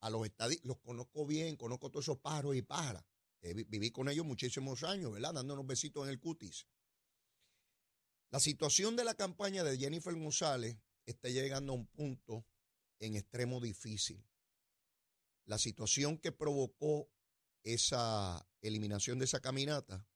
a 0.00 0.10
los 0.10 0.26
estadistas, 0.26 0.66
los 0.66 0.78
conozco 0.80 1.24
bien, 1.24 1.56
conozco 1.56 1.90
todos 1.90 2.04
esos 2.04 2.18
pájaros 2.18 2.54
y 2.54 2.60
pájaras. 2.60 3.02
viví 3.40 3.90
con 3.90 4.10
ellos 4.10 4.26
muchísimos 4.26 4.82
años, 4.82 5.10
¿verdad? 5.10 5.32
Dándonos 5.32 5.66
besitos 5.66 6.04
en 6.04 6.10
el 6.10 6.20
cutis. 6.20 6.66
La 8.28 8.40
situación 8.40 8.94
de 8.94 9.04
la 9.04 9.14
campaña 9.14 9.64
de 9.64 9.78
Jennifer 9.78 10.14
González 10.14 10.76
está 11.06 11.30
llegando 11.30 11.72
a 11.72 11.76
un 11.76 11.86
punto 11.86 12.44
en 12.98 13.16
extremo 13.16 13.58
difícil. 13.58 14.22
La 15.46 15.58
situación 15.58 16.18
que 16.18 16.32
provocó 16.32 17.10
esa 17.62 18.46
eliminación 18.60 19.18
de 19.18 19.24
esa 19.24 19.40
caminata 19.40 20.06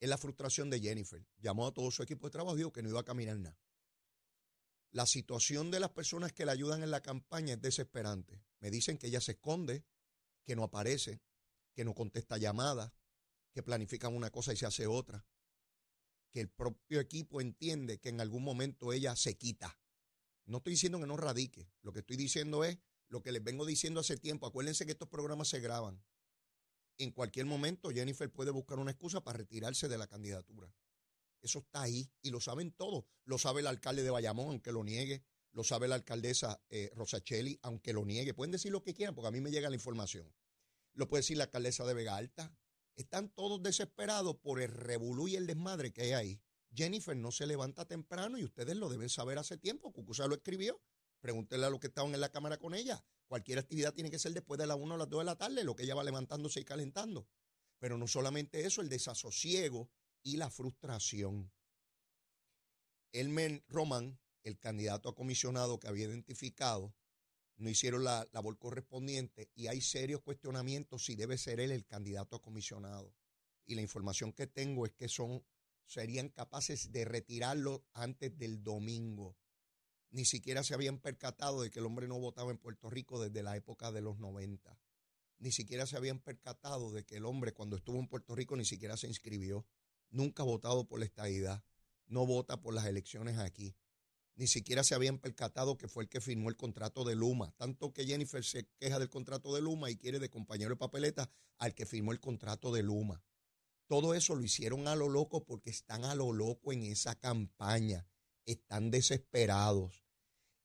es 0.00 0.08
la 0.08 0.18
frustración 0.18 0.70
de 0.70 0.80
Jennifer. 0.80 1.26
Llamó 1.38 1.66
a 1.66 1.74
todo 1.74 1.90
su 1.90 2.02
equipo 2.02 2.26
de 2.26 2.32
trabajo 2.32 2.54
y 2.54 2.58
dijo 2.58 2.72
que 2.72 2.82
no 2.82 2.88
iba 2.88 3.00
a 3.00 3.04
caminar 3.04 3.38
nada. 3.38 3.58
La 4.90 5.04
situación 5.04 5.70
de 5.70 5.80
las 5.80 5.90
personas 5.90 6.32
que 6.32 6.46
le 6.46 6.52
ayudan 6.52 6.82
en 6.82 6.90
la 6.90 7.02
campaña 7.02 7.54
es 7.54 7.60
desesperante. 7.60 8.42
Me 8.60 8.70
dicen 8.70 8.96
que 8.96 9.08
ella 9.08 9.20
se 9.20 9.32
esconde, 9.32 9.84
que 10.44 10.56
no 10.56 10.62
aparece, 10.62 11.20
que 11.74 11.84
no 11.84 11.94
contesta 11.94 12.38
llamadas, 12.38 12.92
que 13.52 13.62
planifican 13.62 14.14
una 14.14 14.30
cosa 14.30 14.52
y 14.52 14.56
se 14.56 14.66
hace 14.66 14.86
otra 14.86 15.26
que 16.30 16.40
el 16.40 16.48
propio 16.48 17.00
equipo 17.00 17.40
entiende 17.40 17.98
que 17.98 18.10
en 18.10 18.20
algún 18.20 18.44
momento 18.44 18.92
ella 18.92 19.16
se 19.16 19.36
quita. 19.36 19.80
No 20.46 20.58
estoy 20.58 20.72
diciendo 20.72 20.98
que 20.98 21.06
no 21.06 21.16
radique, 21.16 21.70
lo 21.82 21.92
que 21.92 22.00
estoy 22.00 22.16
diciendo 22.16 22.64
es 22.64 22.78
lo 23.08 23.22
que 23.22 23.32
les 23.32 23.42
vengo 23.42 23.66
diciendo 23.66 24.00
hace 24.00 24.16
tiempo. 24.16 24.46
Acuérdense 24.46 24.86
que 24.86 24.92
estos 24.92 25.08
programas 25.08 25.48
se 25.48 25.60
graban. 25.60 26.02
En 26.98 27.12
cualquier 27.12 27.46
momento 27.46 27.90
Jennifer 27.90 28.30
puede 28.30 28.50
buscar 28.50 28.78
una 28.78 28.90
excusa 28.90 29.22
para 29.22 29.38
retirarse 29.38 29.88
de 29.88 29.98
la 29.98 30.06
candidatura. 30.06 30.72
Eso 31.40 31.60
está 31.60 31.82
ahí 31.82 32.10
y 32.22 32.30
lo 32.30 32.40
saben 32.40 32.72
todos. 32.72 33.04
Lo 33.24 33.38
sabe 33.38 33.60
el 33.60 33.68
alcalde 33.68 34.02
de 34.02 34.10
Bayamón, 34.10 34.48
aunque 34.48 34.72
lo 34.72 34.82
niegue. 34.82 35.24
Lo 35.52 35.64
sabe 35.64 35.88
la 35.88 35.94
alcaldesa 35.94 36.60
eh, 36.68 36.90
Rosachelli, 36.94 37.58
aunque 37.62 37.92
lo 37.92 38.04
niegue. 38.04 38.34
Pueden 38.34 38.52
decir 38.52 38.72
lo 38.72 38.82
que 38.82 38.94
quieran 38.94 39.14
porque 39.14 39.28
a 39.28 39.32
mí 39.32 39.40
me 39.40 39.50
llega 39.50 39.70
la 39.70 39.76
información. 39.76 40.32
Lo 40.94 41.08
puede 41.08 41.20
decir 41.20 41.36
la 41.36 41.44
alcaldesa 41.44 41.86
de 41.86 41.94
Vega 41.94 42.16
Alta, 42.16 42.52
están 42.98 43.28
todos 43.28 43.62
desesperados 43.62 44.36
por 44.38 44.60
el 44.60 44.70
revolú 44.72 45.28
y 45.28 45.36
el 45.36 45.46
desmadre 45.46 45.92
que 45.92 46.02
hay 46.02 46.12
ahí. 46.12 46.42
Jennifer 46.74 47.16
no 47.16 47.30
se 47.30 47.46
levanta 47.46 47.86
temprano 47.86 48.38
y 48.38 48.44
ustedes 48.44 48.76
lo 48.76 48.88
deben 48.88 49.08
saber 49.08 49.38
hace 49.38 49.56
tiempo. 49.56 49.92
Cucusa 49.92 50.26
lo 50.26 50.34
escribió. 50.34 50.80
Pregúntenle 51.20 51.66
a 51.66 51.70
los 51.70 51.80
que 51.80 51.88
estaban 51.88 52.14
en 52.14 52.20
la 52.20 52.30
cámara 52.30 52.58
con 52.58 52.74
ella. 52.74 53.02
Cualquier 53.26 53.58
actividad 53.58 53.92
tiene 53.92 54.10
que 54.10 54.18
ser 54.18 54.32
después 54.32 54.58
de 54.58 54.66
las 54.66 54.76
1 54.76 54.94
a 54.94 54.98
las 54.98 55.08
2 55.08 55.20
de 55.20 55.24
la 55.24 55.36
tarde, 55.36 55.64
lo 55.64 55.74
que 55.74 55.82
ella 55.82 55.94
va 55.94 56.04
levantándose 56.04 56.60
y 56.60 56.64
calentando. 56.64 57.28
Pero 57.78 57.98
no 57.98 58.06
solamente 58.06 58.64
eso, 58.64 58.80
el 58.80 58.88
desasosiego 58.88 59.90
y 60.22 60.36
la 60.36 60.50
frustración. 60.50 61.52
Elmer 63.12 63.64
Román, 63.68 64.18
el 64.44 64.58
candidato 64.58 65.08
a 65.08 65.14
comisionado 65.14 65.78
que 65.78 65.88
había 65.88 66.06
identificado, 66.06 66.94
no 67.56 67.68
hicieron 67.68 68.04
la 68.04 68.26
labor 68.32 68.56
correspondiente 68.58 69.50
y 69.54 69.66
hay 69.66 69.80
serios 69.80 70.22
cuestionamientos 70.22 71.04
si 71.04 71.16
debe 71.16 71.38
ser 71.38 71.60
él 71.60 71.72
el 71.72 71.84
candidato 71.84 72.36
a 72.36 72.42
comisionado. 72.42 73.12
Y 73.66 73.74
la 73.74 73.82
información 73.82 74.32
que 74.32 74.46
tengo 74.46 74.86
es 74.86 74.92
que 74.92 75.08
son 75.08 75.44
serían 75.86 76.28
capaces 76.28 76.92
de 76.92 77.04
retirarlo 77.04 77.84
antes 77.94 78.38
del 78.38 78.62
domingo. 78.62 79.36
Ni 80.10 80.24
siquiera 80.24 80.64
se 80.64 80.74
habían 80.74 80.98
percatado 80.98 81.62
de 81.62 81.70
que 81.70 81.80
el 81.80 81.86
hombre 81.86 82.08
no 82.08 82.18
votaba 82.18 82.50
en 82.50 82.58
Puerto 82.58 82.90
Rico 82.90 83.22
desde 83.22 83.42
la 83.42 83.56
época 83.56 83.92
de 83.92 84.00
los 84.00 84.18
90. 84.18 84.78
Ni 85.38 85.52
siquiera 85.52 85.86
se 85.86 85.96
habían 85.96 86.18
percatado 86.18 86.90
de 86.90 87.04
que 87.04 87.16
el 87.16 87.26
hombre 87.26 87.52
cuando 87.52 87.76
estuvo 87.76 87.98
en 87.98 88.08
Puerto 88.08 88.34
Rico 88.34 88.56
ni 88.56 88.64
siquiera 88.64 88.96
se 88.96 89.06
inscribió. 89.06 89.66
Nunca 90.10 90.42
ha 90.42 90.46
votado 90.46 90.86
por 90.86 90.98
la 90.98 91.04
estadidad. 91.04 91.62
No 92.06 92.26
vota 92.26 92.60
por 92.60 92.74
las 92.74 92.86
elecciones 92.86 93.38
aquí 93.38 93.76
ni 94.38 94.46
siquiera 94.46 94.84
se 94.84 94.94
habían 94.94 95.18
percatado 95.18 95.76
que 95.76 95.88
fue 95.88 96.04
el 96.04 96.08
que 96.08 96.20
firmó 96.20 96.48
el 96.48 96.56
contrato 96.56 97.02
de 97.02 97.16
Luma. 97.16 97.52
Tanto 97.56 97.92
que 97.92 98.06
Jennifer 98.06 98.44
se 98.44 98.68
queja 98.78 99.00
del 99.00 99.10
contrato 99.10 99.52
de 99.52 99.60
Luma 99.60 99.90
y 99.90 99.96
quiere 99.96 100.20
de 100.20 100.30
compañero 100.30 100.70
de 100.70 100.76
papeleta 100.76 101.28
al 101.58 101.74
que 101.74 101.86
firmó 101.86 102.12
el 102.12 102.20
contrato 102.20 102.72
de 102.72 102.84
Luma. 102.84 103.20
Todo 103.88 104.14
eso 104.14 104.36
lo 104.36 104.44
hicieron 104.44 104.86
a 104.86 104.94
lo 104.94 105.08
loco 105.08 105.44
porque 105.44 105.70
están 105.70 106.04
a 106.04 106.14
lo 106.14 106.32
loco 106.32 106.72
en 106.72 106.84
esa 106.84 107.16
campaña. 107.16 108.06
Están 108.48 108.90
desesperados. 108.90 110.04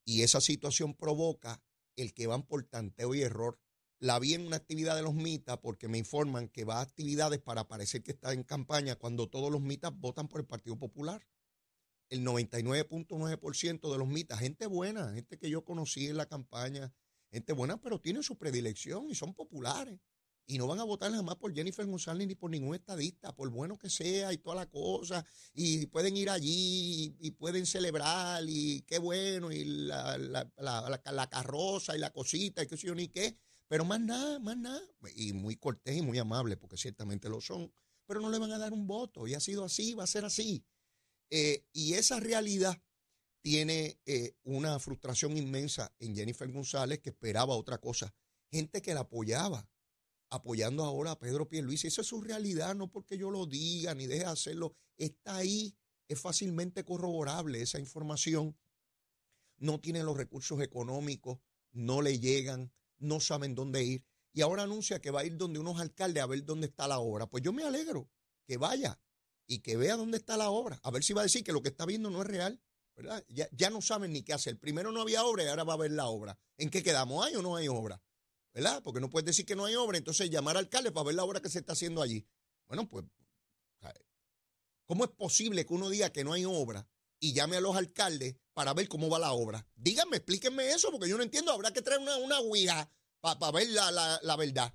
Y 0.04 0.22
esa 0.22 0.40
situación 0.40 0.94
provoca 0.94 1.62
el 1.96 2.14
que 2.14 2.26
van 2.26 2.42
por 2.42 2.64
tanteo 2.64 3.14
y 3.14 3.22
error. 3.22 3.60
La 3.98 4.18
vi 4.18 4.34
en 4.34 4.46
una 4.46 4.56
actividad 4.56 4.96
de 4.96 5.02
los 5.02 5.14
mitas 5.14 5.58
porque 5.58 5.88
me 5.88 5.98
informan 5.98 6.48
que 6.48 6.64
va 6.64 6.78
a 6.78 6.82
actividades 6.82 7.40
para 7.40 7.68
parecer 7.68 8.02
que 8.02 8.12
está 8.12 8.32
en 8.32 8.42
campaña 8.42 8.96
cuando 8.96 9.28
todos 9.28 9.50
los 9.50 9.60
mitas 9.60 9.92
votan 9.96 10.28
por 10.28 10.40
el 10.40 10.46
Partido 10.46 10.78
Popular 10.78 11.24
el 12.10 12.24
99.9% 12.24 13.90
de 13.90 13.98
los 13.98 14.08
mitas, 14.08 14.38
gente 14.38 14.66
buena, 14.66 15.12
gente 15.14 15.38
que 15.38 15.50
yo 15.50 15.64
conocí 15.64 16.06
en 16.06 16.16
la 16.16 16.26
campaña, 16.26 16.92
gente 17.30 17.52
buena, 17.52 17.80
pero 17.80 18.00
tienen 18.00 18.22
su 18.22 18.36
predilección 18.36 19.10
y 19.10 19.14
son 19.14 19.34
populares. 19.34 19.98
Y 20.46 20.58
no 20.58 20.66
van 20.66 20.78
a 20.78 20.84
votar 20.84 21.10
jamás 21.10 21.36
por 21.36 21.54
Jennifer 21.54 21.86
González 21.86 22.28
ni 22.28 22.34
por 22.34 22.50
ningún 22.50 22.74
estadista, 22.74 23.34
por 23.34 23.48
bueno 23.48 23.78
que 23.78 23.88
sea 23.88 24.32
y 24.32 24.38
toda 24.38 24.56
la 24.56 24.66
cosa. 24.66 25.24
Y 25.54 25.86
pueden 25.86 26.16
ir 26.16 26.28
allí 26.28 27.16
y, 27.18 27.30
pueden 27.30 27.64
celebrar 27.64 28.42
y 28.46 28.82
qué 28.82 28.98
bueno, 28.98 29.50
y 29.50 29.64
la, 29.64 30.18
la, 30.18 30.50
la, 30.58 31.30
carroza 31.30 31.96
y 31.96 31.98
la 31.98 32.12
cosita 32.12 32.62
y 32.62 32.66
qué 32.66 32.76
sé 32.76 32.86
yo 32.86 32.94
ni 32.94 33.08
qué. 33.08 33.38
Pero 33.68 33.84
más 33.84 34.00
nada, 34.00 34.38
más 34.38 34.56
nada. 34.56 34.82
Y 35.16 35.32
muy 35.32 35.56
cortés 35.56 35.96
y 35.96 36.02
muy 36.02 36.18
amable, 36.18 36.56
porque 36.56 36.76
ciertamente 36.76 37.30
lo 37.30 37.40
son. 37.40 37.72
Pero 38.06 38.20
no 38.20 38.28
le 38.28 38.38
van 38.38 38.52
a 38.52 38.58
dar 38.58 38.72
un 38.74 38.86
voto. 38.86 39.26
Y 39.26 39.34
ha 39.34 39.40
sido 39.40 39.64
así, 39.64 39.94
va 39.94 40.04
a 40.04 40.06
ser 40.06 40.26
así. 40.26 40.62
Eh, 41.30 41.64
y 41.72 41.94
esa 41.94 42.20
realidad 42.20 42.78
tiene 43.40 43.98
eh, 44.06 44.36
una 44.44 44.78
frustración 44.78 45.36
inmensa 45.36 45.92
en 45.98 46.14
Jennifer 46.14 46.50
González 46.50 47.00
que 47.00 47.10
esperaba 47.10 47.54
otra 47.56 47.78
cosa. 47.78 48.14
Gente 48.50 48.80
que 48.80 48.94
la 48.94 49.00
apoyaba, 49.00 49.68
apoyando 50.34 50.84
ahora 50.84 51.12
a 51.12 51.18
Pedro 51.18 51.48
Pierluisi. 51.48 51.88
Esa 51.88 52.02
es 52.02 52.06
su 52.06 52.20
realidad, 52.20 52.74
no 52.74 52.90
porque 52.90 53.18
yo 53.18 53.30
lo 53.30 53.46
diga 53.46 53.94
ni 53.94 54.06
deje 54.06 54.24
de 54.24 54.30
hacerlo. 54.30 54.74
Está 54.96 55.36
ahí, 55.36 55.76
es 56.08 56.20
fácilmente 56.20 56.84
corroborable 56.84 57.60
esa 57.60 57.78
información. 57.78 58.56
No 59.58 59.80
tienen 59.80 60.06
los 60.06 60.16
recursos 60.16 60.60
económicos, 60.60 61.38
no 61.72 62.02
le 62.02 62.18
llegan, 62.18 62.72
no 62.98 63.20
saben 63.20 63.54
dónde 63.54 63.82
ir. 63.84 64.04
Y 64.32 64.42
ahora 64.42 64.64
anuncia 64.64 65.00
que 65.00 65.10
va 65.10 65.20
a 65.20 65.24
ir 65.24 65.36
donde 65.36 65.60
unos 65.60 65.80
alcaldes 65.80 66.22
a 66.22 66.26
ver 66.26 66.44
dónde 66.44 66.66
está 66.66 66.88
la 66.88 66.98
obra. 66.98 67.26
Pues 67.28 67.42
yo 67.42 67.52
me 67.52 67.62
alegro 67.62 68.10
que 68.46 68.56
vaya, 68.56 69.00
y 69.46 69.60
que 69.60 69.76
vea 69.76 69.96
dónde 69.96 70.18
está 70.18 70.36
la 70.36 70.50
obra. 70.50 70.80
A 70.82 70.90
ver 70.90 71.02
si 71.02 71.12
va 71.12 71.22
a 71.22 71.24
decir 71.24 71.44
que 71.44 71.52
lo 71.52 71.62
que 71.62 71.68
está 71.68 71.86
viendo 71.86 72.10
no 72.10 72.22
es 72.22 72.28
real. 72.28 72.60
¿verdad? 72.96 73.24
Ya, 73.28 73.48
ya 73.50 73.70
no 73.70 73.82
saben 73.82 74.12
ni 74.12 74.22
qué 74.22 74.32
hacer. 74.32 74.58
Primero 74.58 74.92
no 74.92 75.00
había 75.00 75.24
obra 75.24 75.42
y 75.42 75.48
ahora 75.48 75.64
va 75.64 75.74
a 75.74 75.78
ver 75.78 75.90
la 75.90 76.06
obra. 76.06 76.38
¿En 76.56 76.70
qué 76.70 76.82
quedamos? 76.82 77.26
¿Hay 77.26 77.34
o 77.34 77.42
no 77.42 77.56
hay 77.56 77.66
obra? 77.66 78.00
¿Verdad? 78.54 78.82
Porque 78.82 79.00
no 79.00 79.10
puedes 79.10 79.26
decir 79.26 79.44
que 79.44 79.56
no 79.56 79.64
hay 79.64 79.74
obra, 79.74 79.98
entonces 79.98 80.30
llamar 80.30 80.56
al 80.56 80.64
alcalde 80.64 80.92
para 80.92 81.06
ver 81.06 81.16
la 81.16 81.24
obra 81.24 81.42
que 81.42 81.50
se 81.50 81.58
está 81.58 81.72
haciendo 81.72 82.00
allí. 82.00 82.26
Bueno, 82.68 82.88
pues, 82.88 83.04
¿cómo 84.86 85.04
es 85.04 85.10
posible 85.10 85.66
que 85.66 85.74
uno 85.74 85.90
diga 85.90 86.10
que 86.10 86.22
no 86.22 86.32
hay 86.32 86.44
obra 86.44 86.88
y 87.18 87.32
llame 87.32 87.56
a 87.56 87.60
los 87.60 87.76
alcaldes 87.76 88.36
para 88.52 88.72
ver 88.72 88.88
cómo 88.88 89.10
va 89.10 89.18
la 89.18 89.32
obra? 89.32 89.66
Díganme, 89.74 90.18
explíquenme 90.18 90.70
eso, 90.70 90.92
porque 90.92 91.08
yo 91.08 91.16
no 91.16 91.24
entiendo. 91.24 91.50
Habrá 91.50 91.72
que 91.72 91.82
traer 91.82 92.00
una, 92.00 92.16
una 92.18 92.88
para 93.20 93.50
ver 93.50 93.68
la, 93.70 94.20
la 94.22 94.36
verdad. 94.36 94.72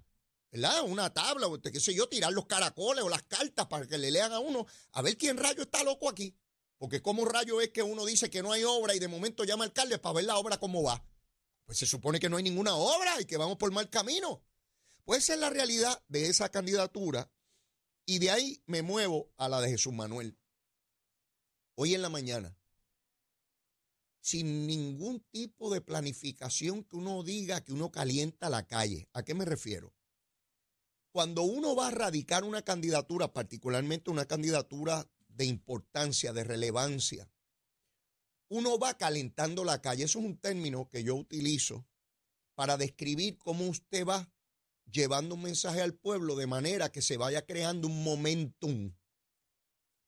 ¿verdad? 0.51 0.83
Una 0.83 1.13
tabla, 1.13 1.47
o 1.47 1.61
qué 1.61 1.79
sé 1.79 1.93
yo, 1.93 2.09
tirar 2.09 2.33
los 2.33 2.47
caracoles 2.47 3.03
o 3.03 3.09
las 3.09 3.23
cartas 3.23 3.67
para 3.67 3.87
que 3.87 3.97
le 3.97 4.11
lean 4.11 4.33
a 4.33 4.39
uno, 4.39 4.65
a 4.91 5.01
ver 5.01 5.17
quién 5.17 5.37
rayo 5.37 5.61
está 5.61 5.83
loco 5.83 6.09
aquí. 6.09 6.35
Porque 6.77 7.01
como 7.01 7.25
rayo 7.25 7.61
es 7.61 7.69
que 7.69 7.83
uno 7.83 8.05
dice 8.05 8.29
que 8.29 8.41
no 8.41 8.51
hay 8.51 8.63
obra 8.63 8.95
y 8.95 8.99
de 8.99 9.07
momento 9.07 9.43
llama 9.43 9.65
al 9.65 9.69
alcalde 9.69 9.99
para 9.99 10.15
ver 10.15 10.25
la 10.25 10.37
obra 10.37 10.57
cómo 10.57 10.81
va. 10.83 11.03
Pues 11.69 11.77
se 11.77 11.85
supone 11.85 12.19
que 12.19 12.29
no 12.29 12.37
hay 12.37 12.41
ninguna 12.41 12.73
obra 12.73 13.21
y 13.21 13.25
que 13.25 13.37
vamos 13.37 13.57
por 13.57 13.71
mal 13.71 13.91
camino. 13.91 14.43
Pues 15.05 15.19
esa 15.19 15.35
es 15.35 15.39
la 15.39 15.51
realidad 15.51 16.03
de 16.07 16.25
esa 16.25 16.49
candidatura. 16.49 17.31
Y 18.07 18.17
de 18.17 18.31
ahí 18.31 18.63
me 18.65 18.81
muevo 18.81 19.31
a 19.37 19.47
la 19.47 19.61
de 19.61 19.69
Jesús 19.69 19.93
Manuel. 19.93 20.35
Hoy 21.75 21.93
en 21.93 22.01
la 22.01 22.09
mañana, 22.09 22.57
sin 24.19 24.65
ningún 24.65 25.19
tipo 25.29 25.71
de 25.71 25.79
planificación 25.79 26.83
que 26.85 26.95
uno 26.95 27.21
diga 27.21 27.63
que 27.63 27.73
uno 27.73 27.91
calienta 27.91 28.49
la 28.49 28.65
calle. 28.65 29.07
¿A 29.13 29.21
qué 29.21 29.35
me 29.35 29.45
refiero? 29.45 29.93
Cuando 31.11 31.43
uno 31.43 31.75
va 31.75 31.89
a 31.89 31.91
radicar 31.91 32.45
una 32.45 32.63
candidatura, 32.63 33.31
particularmente 33.31 34.09
una 34.09 34.25
candidatura 34.25 35.07
de 35.27 35.45
importancia, 35.45 36.33
de 36.33 36.43
relevancia, 36.43 37.29
uno 38.49 38.77
va 38.77 38.97
calentando 38.97 39.63
la 39.63 39.81
calle. 39.81 40.03
Eso 40.03 40.19
es 40.19 40.25
un 40.25 40.37
término 40.37 40.89
que 40.89 41.03
yo 41.03 41.15
utilizo 41.15 41.87
para 42.55 42.77
describir 42.77 43.37
cómo 43.37 43.67
usted 43.67 44.05
va 44.05 44.29
llevando 44.91 45.35
un 45.35 45.43
mensaje 45.43 45.81
al 45.81 45.93
pueblo 45.93 46.35
de 46.35 46.47
manera 46.47 46.91
que 46.91 47.01
se 47.01 47.17
vaya 47.17 47.45
creando 47.45 47.87
un 47.87 48.03
momentum 48.03 48.91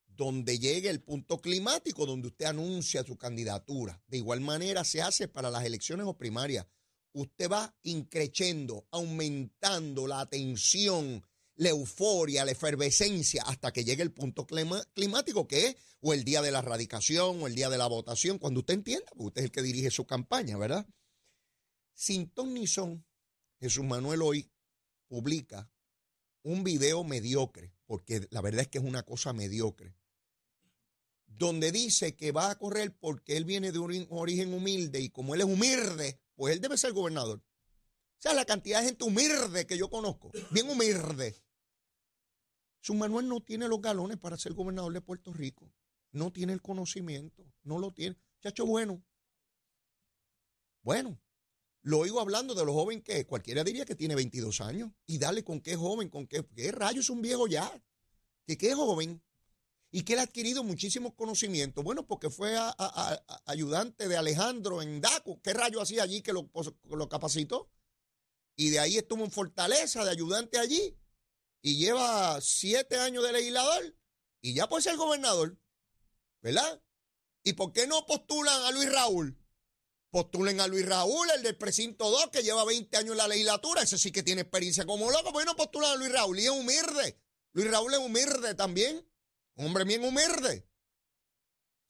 donde 0.06 0.58
llegue 0.58 0.90
el 0.90 1.02
punto 1.02 1.40
climático 1.40 2.04
donde 2.04 2.28
usted 2.28 2.46
anuncia 2.46 3.04
su 3.04 3.16
candidatura. 3.16 4.02
De 4.06 4.18
igual 4.18 4.40
manera 4.40 4.84
se 4.84 5.00
hace 5.00 5.28
para 5.28 5.50
las 5.50 5.64
elecciones 5.64 6.06
o 6.06 6.16
primarias. 6.16 6.66
usted 7.14 7.50
va 7.50 7.74
increciendo, 7.82 8.86
aumentando 8.90 10.06
la 10.06 10.20
atención, 10.20 11.22
la 11.56 11.68
euforia, 11.68 12.44
la 12.44 12.52
efervescencia, 12.52 13.42
hasta 13.42 13.72
que 13.72 13.84
llegue 13.84 14.02
el 14.02 14.12
punto 14.12 14.46
climático, 14.46 15.46
que 15.46 15.68
es 15.68 15.76
o 16.00 16.12
el 16.14 16.24
día 16.24 16.42
de 16.42 16.50
la 16.50 16.60
erradicación 16.60 17.42
o 17.42 17.46
el 17.46 17.54
día 17.54 17.70
de 17.70 17.78
la 17.78 17.86
votación, 17.86 18.38
cuando 18.38 18.60
usted 18.60 18.74
entienda, 18.74 19.06
porque 19.10 19.26
usted 19.26 19.40
es 19.42 19.44
el 19.46 19.52
que 19.52 19.62
dirige 19.62 19.90
su 19.90 20.06
campaña, 20.06 20.56
¿verdad? 20.56 20.86
Sin 21.94 22.30
ton 22.30 22.54
ni 22.54 22.66
son, 22.66 23.06
Jesús 23.60 23.84
Manuel 23.84 24.22
hoy 24.22 24.50
publica 25.08 25.70
un 26.42 26.64
video 26.64 27.04
mediocre, 27.04 27.72
porque 27.86 28.26
la 28.30 28.40
verdad 28.40 28.62
es 28.62 28.68
que 28.68 28.78
es 28.78 28.84
una 28.84 29.04
cosa 29.04 29.32
mediocre, 29.32 29.94
donde 31.26 31.70
dice 31.72 32.16
que 32.16 32.32
va 32.32 32.50
a 32.50 32.58
correr 32.58 32.96
porque 32.98 33.36
él 33.36 33.44
viene 33.44 33.72
de 33.72 33.78
un 33.78 34.06
origen 34.10 34.52
humilde 34.54 35.00
y 35.00 35.10
como 35.10 35.34
él 35.34 35.42
es 35.42 35.46
humilde, 35.46 36.18
pues 36.34 36.54
él 36.54 36.60
debe 36.60 36.76
ser 36.76 36.92
gobernador. 36.92 37.42
O 38.22 38.28
sea, 38.28 38.34
la 38.34 38.44
cantidad 38.44 38.78
de 38.78 38.86
gente 38.86 39.02
humilde 39.02 39.66
que 39.66 39.76
yo 39.76 39.90
conozco, 39.90 40.30
bien 40.52 40.70
humilde. 40.70 41.34
Su 42.80 42.94
Manuel 42.94 43.26
no 43.26 43.40
tiene 43.40 43.66
los 43.66 43.82
galones 43.82 44.16
para 44.16 44.36
ser 44.36 44.52
gobernador 44.52 44.92
de 44.92 45.00
Puerto 45.00 45.32
Rico. 45.32 45.72
No 46.12 46.30
tiene 46.30 46.52
el 46.52 46.62
conocimiento, 46.62 47.44
no 47.64 47.80
lo 47.80 47.90
tiene. 47.90 48.16
Chacho, 48.40 48.64
bueno. 48.64 49.02
Bueno, 50.82 51.20
lo 51.82 51.98
oigo 51.98 52.20
hablando 52.20 52.54
de 52.54 52.64
los 52.64 52.76
jóvenes 52.76 53.02
que 53.02 53.26
cualquiera 53.26 53.64
diría 53.64 53.84
que 53.84 53.96
tiene 53.96 54.14
22 54.14 54.60
años. 54.60 54.92
Y 55.04 55.18
dale 55.18 55.42
con 55.42 55.60
qué 55.60 55.74
joven, 55.74 56.08
con 56.08 56.28
qué, 56.28 56.46
qué 56.54 56.70
rayo 56.70 57.00
es 57.00 57.10
un 57.10 57.22
viejo 57.22 57.48
ya. 57.48 57.72
Que 58.46 58.56
qué 58.56 58.72
joven. 58.72 59.20
Y 59.90 60.02
que 60.02 60.12
él 60.12 60.20
ha 60.20 60.22
adquirido 60.22 60.62
muchísimos 60.62 61.14
conocimientos. 61.14 61.82
Bueno, 61.82 62.06
porque 62.06 62.30
fue 62.30 62.56
ayudante 63.46 64.06
de 64.06 64.16
Alejandro 64.16 64.80
en 64.80 65.00
DACO. 65.00 65.40
¿Qué 65.42 65.52
rayo 65.54 65.80
hacía 65.80 66.04
allí 66.04 66.22
que 66.22 66.32
lo, 66.32 66.48
lo 66.84 67.08
capacitó? 67.08 67.68
Y 68.56 68.70
de 68.70 68.80
ahí 68.80 68.98
estuvo 68.98 69.24
en 69.24 69.30
Fortaleza 69.30 70.04
de 70.04 70.10
ayudante 70.10 70.58
allí. 70.58 70.98
Y 71.62 71.76
lleva 71.76 72.40
siete 72.40 72.96
años 72.98 73.24
de 73.24 73.32
legislador. 73.32 73.96
Y 74.40 74.54
ya 74.54 74.68
puede 74.68 74.82
ser 74.82 74.96
gobernador. 74.96 75.58
¿Verdad? 76.40 76.82
¿Y 77.44 77.54
por 77.54 77.72
qué 77.72 77.86
no 77.86 78.04
postulan 78.06 78.62
a 78.62 78.70
Luis 78.72 78.90
Raúl? 78.92 79.38
Postulen 80.10 80.60
a 80.60 80.66
Luis 80.66 80.86
Raúl, 80.86 81.28
el 81.34 81.42
del 81.42 81.56
precinto 81.56 82.10
2, 82.10 82.28
que 82.30 82.42
lleva 82.42 82.64
20 82.64 82.96
años 82.96 83.12
en 83.12 83.18
la 83.18 83.28
legislatura. 83.28 83.82
Ese 83.82 83.96
sí 83.96 84.12
que 84.12 84.22
tiene 84.22 84.42
experiencia 84.42 84.84
como 84.84 85.10
loco. 85.10 85.32
Bueno, 85.32 85.56
postulan 85.56 85.92
a 85.92 85.96
Luis 85.96 86.12
Raúl 86.12 86.38
y 86.38 86.44
es 86.44 86.50
humilde. 86.50 87.18
Luis 87.52 87.70
Raúl 87.70 87.94
es 87.94 88.00
humilde 88.00 88.54
también. 88.54 89.08
Hombre 89.56 89.84
bien 89.84 90.04
humilde. 90.04 90.68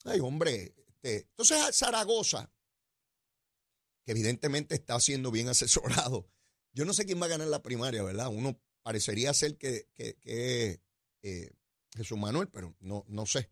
Ay, 0.05 0.21
hombre. 0.21 0.75
Este, 0.87 1.29
entonces, 1.31 1.77
Zaragoza, 1.77 2.53
que 4.05 4.13
evidentemente 4.13 4.75
está 4.75 4.99
siendo 5.01 5.31
bien 5.31 5.49
asesorado. 5.49 6.29
Yo 6.73 6.85
no 6.85 6.93
sé 6.93 7.05
quién 7.05 7.21
va 7.21 7.27
a 7.27 7.31
ganar 7.31 7.49
la 7.49 7.63
primaria, 7.63 8.03
¿verdad? 8.03 8.29
Uno 8.29 8.59
parecería 8.83 9.33
ser 9.35 9.59
que, 9.59 9.89
que, 9.95 10.17
que 10.17 10.81
eh, 11.23 11.51
Jesús 11.95 12.19
Manuel, 12.19 12.49
pero 12.49 12.75
no, 12.81 13.05
no 13.09 13.27
sé. 13.27 13.51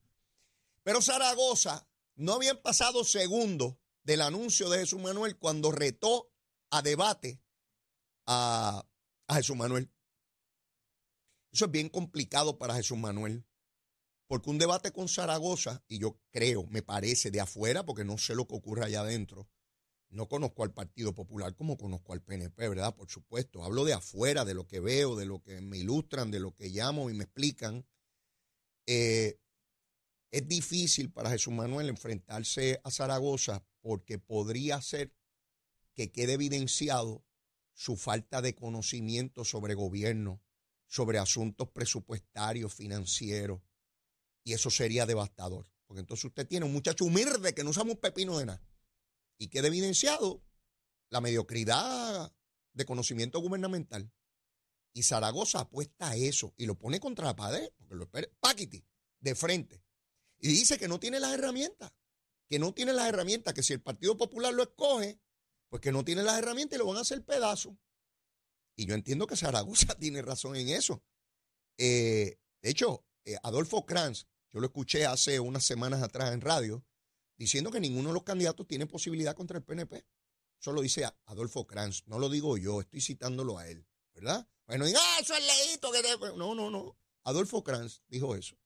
Pero 0.83 1.03
Zaragoza 1.03 1.87
no 2.17 2.35
habían 2.35 2.61
pasado 2.63 3.05
segundos 3.05 3.77
del 4.03 4.23
anuncio 4.23 4.69
de 4.71 4.81
Jesús 4.81 5.01
Manuel 5.01 5.39
cuando 5.39 5.71
retó 5.71 6.33
a 6.71 6.83
debate 6.83 7.41
a, 8.27 8.87
Jesús 9.29 9.57
Manuel. 9.57 9.91
Eso 11.53 11.67
es 11.67 11.71
bien 11.71 11.89
complicado 11.89 12.59
para 12.59 12.75
Jesús 12.75 12.99
Manuel, 12.99 13.45
porque 14.27 14.51
un 14.51 14.59
debate 14.59 14.93
con 14.93 15.09
Zaragoza, 15.09 15.85
y 15.89 15.99
yo 15.99 16.19
creo, 16.31 16.67
me 16.67 16.83
parece, 16.83 17.31
de 17.31 17.41
afuera, 17.41 17.85
porque 17.85 18.05
no 18.05 18.19
sé 18.19 18.35
lo 18.35 18.47
que 18.47 18.57
ocurre 18.57 18.85
allá 18.85 19.01
adentro, 19.01 19.49
no 20.11 20.29
conozco 20.29 20.65
al 20.65 20.73
Partido 20.73 21.15
Popular 21.15 21.55
como 21.55 21.77
conozco 21.77 22.13
al 22.13 22.23
PNP, 22.23 22.69
¿verdad? 22.69 22.95
Por 22.95 23.09
supuesto, 23.09 23.65
hablo 23.65 23.85
de 23.85 23.93
afuera, 23.93 24.45
de 24.45 24.55
lo 24.55 24.67
que 24.67 24.81
veo, 24.81 25.17
de 25.17 25.25
lo 25.25 25.41
que 25.41 25.61
me 25.61 25.79
ilustran, 25.79 26.31
de 26.31 26.41
lo 26.41 26.55
que 26.55 26.69
llamo 26.69 27.11
y 27.11 27.15
me 27.15 27.25
explican. 27.25 27.87
Eh, 28.87 29.39
es 30.33 30.49
difícil 30.49 31.13
para 31.13 31.31
Jesús 31.31 31.53
Manuel 31.53 31.89
enfrentarse 31.89 32.81
a 32.85 32.91
Zaragoza 32.91 33.65
porque 33.81 34.19
podría 34.19 34.81
ser 34.83 35.13
que 35.95 36.11
quede 36.11 36.35
evidenciado 36.35 37.25
su 37.73 37.97
falta 37.97 38.43
de 38.43 38.55
conocimiento 38.55 39.45
sobre 39.45 39.75
gobierno, 39.75 40.43
sobre 40.87 41.19
asuntos 41.19 41.69
presupuestarios, 41.71 42.75
financieros, 42.75 43.61
y 44.45 44.55
eso 44.55 44.71
sería 44.71 45.07
devastador. 45.07 45.67
Porque 45.87 46.01
entonces 46.01 46.27
usted 46.27 46.47
tiene 46.47 46.67
un 46.67 46.73
muchacho 46.73 47.05
humilde 47.05 47.55
que 47.55 47.65
no 47.65 47.73
sabe 47.73 47.93
un 47.93 47.97
pepino 47.97 48.39
de 48.39 48.47
nada, 48.47 48.63
y 49.41 49.49
queda 49.49 49.69
evidenciado 49.69 50.45
la 51.09 51.23
mediocridad 51.23 52.31
de 52.75 52.85
conocimiento 52.85 53.41
gubernamental. 53.41 54.13
Y 54.93 55.03
Zaragoza 55.03 55.61
apuesta 55.61 56.11
a 56.11 56.17
eso 56.17 56.53
y 56.59 56.67
lo 56.67 56.79
pone 56.79 57.01
contra 57.01 57.25
la 57.25 57.37
pared, 57.37 57.71
porque 57.79 57.95
lo 57.95 58.05
espera, 58.05 58.29
Paquiti, 58.39 58.85
de 59.19 59.35
frente. 59.35 59.83
Y 60.39 60.49
dice 60.49 60.79
que 60.79 60.89
no 60.89 61.01
tiene 61.01 61.19
las 61.21 61.33
herramientas, 61.33 61.91
que 62.49 62.59
no 62.59 62.75
tiene 62.75 62.93
las 62.93 63.09
herramientas, 63.09 63.55
que 63.55 63.63
si 63.63 63.73
el 63.73 63.81
Partido 63.81 64.17
Popular 64.19 64.53
lo 64.53 64.63
escoge, 64.63 65.19
pues 65.71 65.81
que 65.81 65.91
no 65.91 66.05
tiene 66.05 66.23
las 66.23 66.39
herramientas 66.39 66.77
y 66.77 66.81
lo 66.81 66.87
van 66.87 66.99
a 66.99 67.01
hacer 67.01 67.25
pedazo. 67.25 67.79
Y 68.77 68.85
yo 68.85 68.95
entiendo 68.95 69.27
que 69.27 69.37
Zaragoza 69.37 69.95
tiene 69.99 70.21
razón 70.21 70.55
en 70.57 70.69
eso. 70.69 71.03
Eh, 71.79 72.39
de 72.61 72.71
hecho, 72.71 73.07
eh, 73.25 73.39
Adolfo 73.43 73.87
Kranz, 73.87 74.27
yo 74.51 74.61
lo 74.61 74.67
escuché 74.67 75.07
hace 75.07 75.41
unas 75.41 75.65
semanas 75.65 76.03
atrás 76.03 76.35
en 76.35 76.43
radio, 76.43 76.85
diciendo 77.41 77.71
que 77.71 77.81
ninguno 77.81 78.11
de 78.11 78.15
los 78.15 78.23
candidatos 78.23 78.67
tiene 78.67 78.87
posibilidad 78.87 79.35
contra 79.35 79.57
el 79.57 79.65
PNP. 79.65 80.05
Eso 80.61 80.73
lo 80.73 80.83
dice 80.83 81.11
Adolfo 81.25 81.67
Kranz, 81.67 82.03
no 82.07 82.19
lo 82.19 82.29
digo 82.29 82.59
yo, 82.59 82.83
estoy 82.83 83.01
citándolo 83.01 83.57
a 83.57 83.67
él, 83.67 83.87
¿verdad? 84.13 84.47
Bueno, 84.67 84.87
y, 84.87 84.93
ah, 84.95 85.19
eso 85.19 85.33
es 85.35 85.43
leíto. 85.47 85.91
No, 86.37 86.55
no, 86.55 86.71
no. 86.71 86.99
Adolfo 87.25 87.65
Kranz 87.65 88.03
dijo 88.09 88.37
eso. 88.37 88.59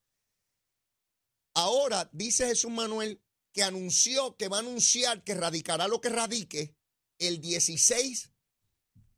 Ahora 1.53 2.09
dice 2.11 2.47
Jesús 2.47 2.69
Manuel 2.69 3.21
que 3.53 3.63
anunció 3.63 4.35
que 4.35 4.49
va 4.49 4.57
a 4.57 4.59
anunciar 4.59 5.23
que 5.23 5.35
radicará 5.35 5.87
lo 5.87 6.01
que 6.01 6.09
radique 6.09 6.75
el 7.17 7.39
16 7.39 8.33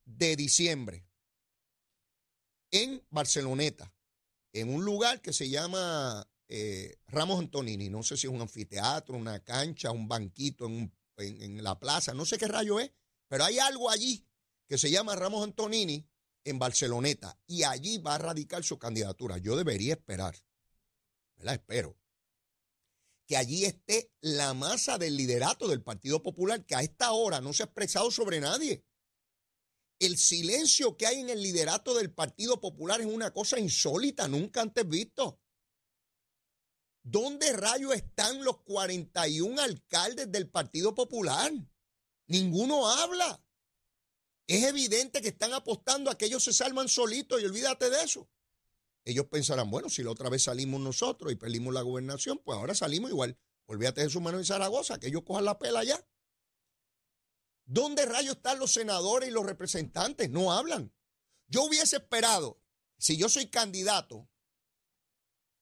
de 0.06 0.36
diciembre 0.36 1.08
en 2.70 3.04
Barceloneta, 3.10 3.92
en 4.54 4.72
un 4.72 4.86
lugar 4.86 5.20
que 5.20 5.34
se 5.34 5.50
llama 5.50 6.30
eh, 6.48 6.98
Ramos 7.08 7.40
Antonini. 7.40 7.90
No 7.90 8.04
sé 8.04 8.18
si 8.18 8.28
es 8.28 8.34
un 8.34 8.42
anfiteatro, 8.42 9.16
una 9.16 9.44
cancha, 9.44 9.92
un 9.92 10.08
banquito 10.08 10.66
en, 10.68 10.92
en 11.18 11.64
la 11.64 11.80
plaza, 11.80 12.14
no 12.14 12.26
sé 12.26 12.38
qué 12.38 12.48
rayo 12.48 12.80
es, 12.80 12.92
pero 13.28 13.44
hay 13.44 13.60
algo 13.60 13.90
allí 13.90 14.26
que 14.68 14.78
se 14.78 14.92
llama 14.92 15.16
Ramos 15.16 15.44
Antonini 15.44 16.08
en 16.44 16.60
Barceloneta 16.60 17.40
y 17.48 17.64
allí 17.64 17.98
va 17.98 18.16
a 18.16 18.20
radicar 18.20 18.64
su 18.64 18.78
candidatura. 18.78 19.38
Yo 19.38 19.56
debería 19.56 19.94
esperar, 19.94 20.36
¿verdad? 21.38 21.56
Espero 21.56 21.98
que 23.28 23.36
allí 23.36 23.66
esté 23.66 24.10
la 24.22 24.54
masa 24.54 24.98
del 24.98 25.18
liderato 25.18 25.68
del 25.68 25.84
Partido 25.84 26.24
Popular, 26.24 26.66
que 26.66 26.76
a 26.76 26.82
esta 26.82 27.12
hora 27.12 27.42
no 27.42 27.52
se 27.52 27.64
ha 27.64 27.66
expresado 27.66 28.10
sobre 28.10 28.40
nadie. 28.40 28.86
El 30.00 30.18
silencio 30.18 30.96
que 30.96 31.08
hay 31.08 31.20
en 31.20 31.30
el 31.30 31.44
liderato 31.44 31.94
del 31.94 32.14
Partido 32.14 32.62
Popular 32.62 33.02
es 33.02 33.08
una 33.08 33.34
cosa 33.34 33.60
insólita, 33.60 34.28
nunca 34.28 34.62
antes 34.62 34.88
visto. 34.88 35.42
¿Dónde 37.10 37.54
rayos 37.54 37.94
están 37.94 38.44
los 38.44 38.62
41 38.64 39.62
alcaldes 39.62 40.32
del 40.32 40.50
Partido 40.50 40.94
Popular? 40.94 41.52
Ninguno 42.28 42.90
habla. 42.90 43.44
Es 44.48 44.64
evidente 44.64 45.22
que 45.22 45.30
están 45.30 45.54
apostando 45.54 46.10
a 46.10 46.18
que 46.18 46.26
ellos 46.26 46.44
se 46.44 46.54
salvan 46.54 46.88
solitos 46.88 47.42
y 47.42 47.46
olvídate 47.46 47.90
de 47.90 48.04
eso 48.04 48.30
ellos 49.08 49.28
pensarán, 49.28 49.72
bueno, 49.72 49.90
si 49.90 50.04
la 50.04 50.12
otra 50.12 50.30
vez 50.30 50.44
salimos 50.44 50.82
nosotros 50.82 51.32
y 51.32 51.36
perdimos 51.36 51.74
la 51.74 51.82
gobernación, 51.82 52.40
pues 52.44 52.58
ahora 52.58 52.76
salimos 52.76 53.10
igual. 53.10 53.38
Olvídate 53.66 54.02
de 54.02 54.10
su 54.10 54.20
mano 54.20 54.38
en 54.38 54.44
Zaragoza, 54.44 55.00
que 55.00 55.08
ellos 55.08 55.24
cojan 55.26 55.46
la 55.46 55.58
pela 55.58 55.80
allá. 55.80 56.06
¿Dónde 57.66 58.06
rayos 58.06 58.36
están 58.36 58.60
los 58.60 58.74
senadores 58.74 59.30
y 59.30 59.32
los 59.32 59.46
representantes? 59.46 60.30
No 60.30 60.52
hablan. 60.52 60.94
Yo 61.48 61.64
hubiese 61.64 61.98
esperado, 61.98 62.62
si 62.98 63.16
yo 63.16 63.30
soy 63.30 63.48
candidato, 63.48 64.30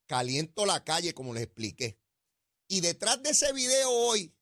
caliento 0.05 0.65
la 0.65 0.83
calle, 0.83 1.13
como 1.13 1.33
les 1.33 1.43
expliqué. 1.43 1.99
Y 2.67 2.81
detrás 2.81 3.21
de 3.21 3.31
ese 3.31 3.53
video 3.53 3.89
hoy, 3.89 4.35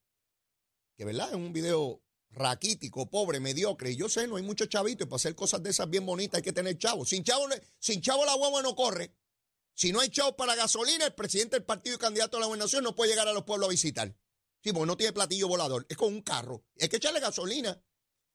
que 0.95 1.05
verdad 1.05 1.29
es 1.29 1.35
un 1.35 1.51
video 1.53 2.03
raquítico, 2.33 3.09
pobre, 3.09 3.39
mediocre. 3.39 3.91
Y 3.91 3.95
yo 3.95 4.09
sé, 4.09 4.27
no 4.27 4.35
hay 4.35 4.43
mucho 4.43 4.65
chavito 4.65 5.03
y 5.03 5.07
para 5.07 5.17
hacer 5.17 5.35
cosas 5.35 5.63
de 5.63 5.69
esas 5.69 5.89
bien 5.89 6.05
bonitas 6.05 6.37
hay 6.37 6.43
que 6.43 6.53
tener 6.53 6.77
chavo. 6.77 7.05
Sin 7.05 7.23
chavo, 7.23 7.47
sin 7.79 8.01
chavo 8.01 8.25
la 8.25 8.33
guagua 8.35 8.61
no 8.61 8.75
corre. 8.75 9.15
Si 9.75 9.91
no 9.91 9.99
hay 9.99 10.09
chavo 10.09 10.35
para 10.35 10.55
gasolina, 10.55 11.05
el 11.05 11.13
presidente 11.13 11.55
del 11.55 11.65
partido 11.65 11.95
y 11.95 11.99
candidato 11.99 12.37
a 12.37 12.39
la 12.39 12.45
gobernación 12.45 12.83
no 12.83 12.95
puede 12.95 13.11
llegar 13.11 13.27
a 13.27 13.33
los 13.33 13.43
pueblos 13.43 13.67
a 13.67 13.71
visitar. 13.71 14.15
Sí, 14.61 14.71
porque 14.71 14.87
no 14.87 14.97
tiene 14.97 15.13
platillo 15.13 15.47
volador. 15.47 15.85
Es 15.89 15.97
con 15.97 16.13
un 16.13 16.21
carro. 16.21 16.63
Hay 16.79 16.89
que 16.89 16.97
echarle 16.97 17.19
gasolina. 17.19 17.83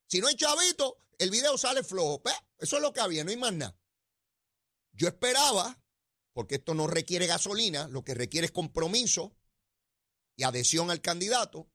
Si 0.06 0.20
no 0.20 0.26
hay 0.26 0.34
chavito, 0.34 0.98
el 1.18 1.30
video 1.30 1.56
sale 1.56 1.82
flojo. 1.82 2.22
Eso 2.58 2.76
es 2.76 2.82
lo 2.82 2.92
que 2.92 3.00
había, 3.00 3.24
no 3.24 3.30
hay 3.30 3.36
más 3.36 3.52
nada. 3.52 3.78
Yo 4.92 5.08
esperaba, 5.08 5.80
porque 6.32 6.56
esto 6.56 6.74
no 6.74 6.86
requiere 6.86 7.26
gasolina, 7.26 7.88
lo 7.88 8.04
que 8.04 8.14
requiere 8.14 8.46
es 8.46 8.52
compromiso 8.52 9.36
y 10.36 10.44
adhesión 10.44 10.90
al 10.90 11.00
candidato, 11.00 11.68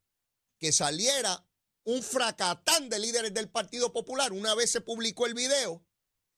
que 0.60 0.72
saliera 0.72 1.46
un 1.84 2.02
fracatán 2.02 2.89
de 2.89 3.00
líderes 3.00 3.34
del 3.34 3.50
Partido 3.50 3.92
Popular. 3.92 4.32
Una 4.32 4.56
vez 4.56 4.72
se 4.72 4.82
publicó 4.82 5.26
el 5.26 5.34
video 5.34 5.86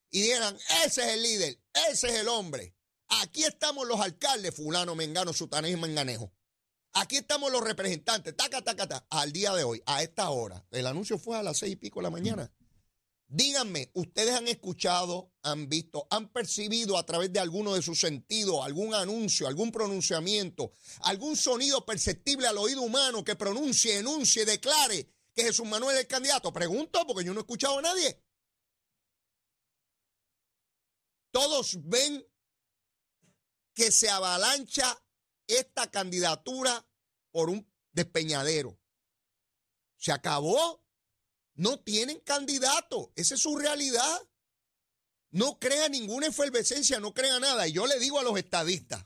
y 0.10 0.22
dijeran, 0.22 0.58
ese 0.86 1.02
es 1.08 1.14
el 1.14 1.24
líder, 1.24 1.60
ese 1.90 2.08
es 2.08 2.16
el 2.16 2.28
hombre. 2.28 2.76
Aquí 3.08 3.44
estamos 3.44 3.88
los 3.88 4.00
alcaldes, 4.00 4.56
fulano, 4.56 4.96
mengano, 4.96 5.34
sutanejo 5.34 5.78
y 5.78 5.82
menganejo. 5.82 6.34
Aquí 6.94 7.18
estamos 7.18 7.52
los 7.52 7.62
representantes, 7.62 8.36
taca, 8.36 8.62
taca, 8.62 8.88
taca, 8.88 9.06
al 9.10 9.32
día 9.32 9.54
de 9.54 9.64
hoy, 9.64 9.84
a 9.86 10.02
esta 10.02 10.30
hora. 10.30 10.66
El 10.72 10.88
anuncio 10.88 11.20
fue 11.20 11.38
a 11.38 11.44
las 11.44 11.58
seis 11.58 11.74
y 11.74 11.76
pico 11.76 12.00
de 12.00 12.04
la 12.04 12.10
mañana. 12.10 12.52
Díganme, 13.28 13.90
¿ustedes 13.96 14.36
han 14.36 14.48
escuchado, 14.48 15.34
han 15.42 15.68
visto, 15.68 16.08
han 16.12 16.32
percibido 16.32 16.98
a 16.98 17.06
través 17.06 17.34
de 17.34 17.40
alguno 17.40 17.74
de 17.74 17.82
sus 17.82 18.00
sentidos 18.00 18.64
algún 18.64 18.94
anuncio, 18.94 19.48
algún 19.48 19.72
pronunciamiento, 19.72 20.72
algún 21.02 21.36
sonido 21.36 21.84
perceptible 21.86 22.48
al 22.48 22.58
oído 22.60 22.82
humano 22.82 23.24
que 23.24 23.36
pronuncie, 23.36 23.98
enuncie, 23.98 24.46
declare 24.46 25.10
que 25.34 25.44
Jesús 25.44 25.66
Manuel 25.66 25.98
es 25.98 26.04
el 26.04 26.08
candidato? 26.08 26.54
Pregunto 26.54 27.06
porque 27.08 27.26
yo 27.26 27.34
no 27.34 27.40
he 27.40 27.44
escuchado 27.44 27.80
a 27.80 27.82
nadie. 27.82 28.24
Todos 31.32 31.78
ven 31.84 32.26
que 33.74 33.92
se 33.92 34.10
avalancha 34.10 35.04
esta 35.48 35.90
candidatura 35.90 36.88
por 37.32 37.50
un 37.50 37.70
despeñadero. 37.92 38.80
Se 39.98 40.12
acabó. 40.12 40.85
No 41.56 41.80
tienen 41.80 42.20
candidato. 42.20 43.12
Esa 43.16 43.36
es 43.36 43.42
su 43.42 43.58
realidad. 43.58 44.22
No 45.32 45.60
crea 45.60 45.90
ninguna 45.90 46.28
efervescencia, 46.28 47.00
no 47.00 47.14
crea 47.14 47.40
nada. 47.40 47.68
Y 47.68 47.74
yo 47.74 47.88
le 47.88 48.00
digo 48.00 48.20
a 48.20 48.24
los 48.24 48.38
estadistas, 48.38 49.06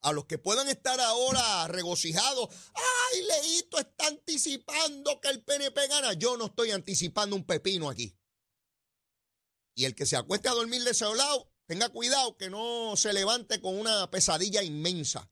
a 0.00 0.12
los 0.12 0.26
que 0.26 0.36
puedan 0.36 0.68
estar 0.68 1.00
ahora 1.00 1.66
regocijados, 1.68 2.48
ay, 2.74 3.22
Leito 3.22 3.78
está 3.78 4.06
anticipando 4.06 5.20
que 5.20 5.28
el 5.28 5.42
PNP 5.42 5.88
gana. 5.88 6.12
Yo 6.12 6.36
no 6.36 6.46
estoy 6.46 6.72
anticipando 6.72 7.36
un 7.36 7.46
pepino 7.46 7.88
aquí. 7.88 8.14
Y 9.74 9.86
el 9.86 9.94
que 9.94 10.06
se 10.06 10.16
acueste 10.16 10.48
a 10.48 10.52
dormir 10.52 10.84
de 10.84 10.90
ese 10.90 11.06
lado, 11.14 11.50
tenga 11.66 11.88
cuidado 11.88 12.36
que 12.36 12.50
no 12.50 12.94
se 12.96 13.12
levante 13.12 13.60
con 13.60 13.78
una 13.78 14.10
pesadilla 14.10 14.62
inmensa. 14.62 15.30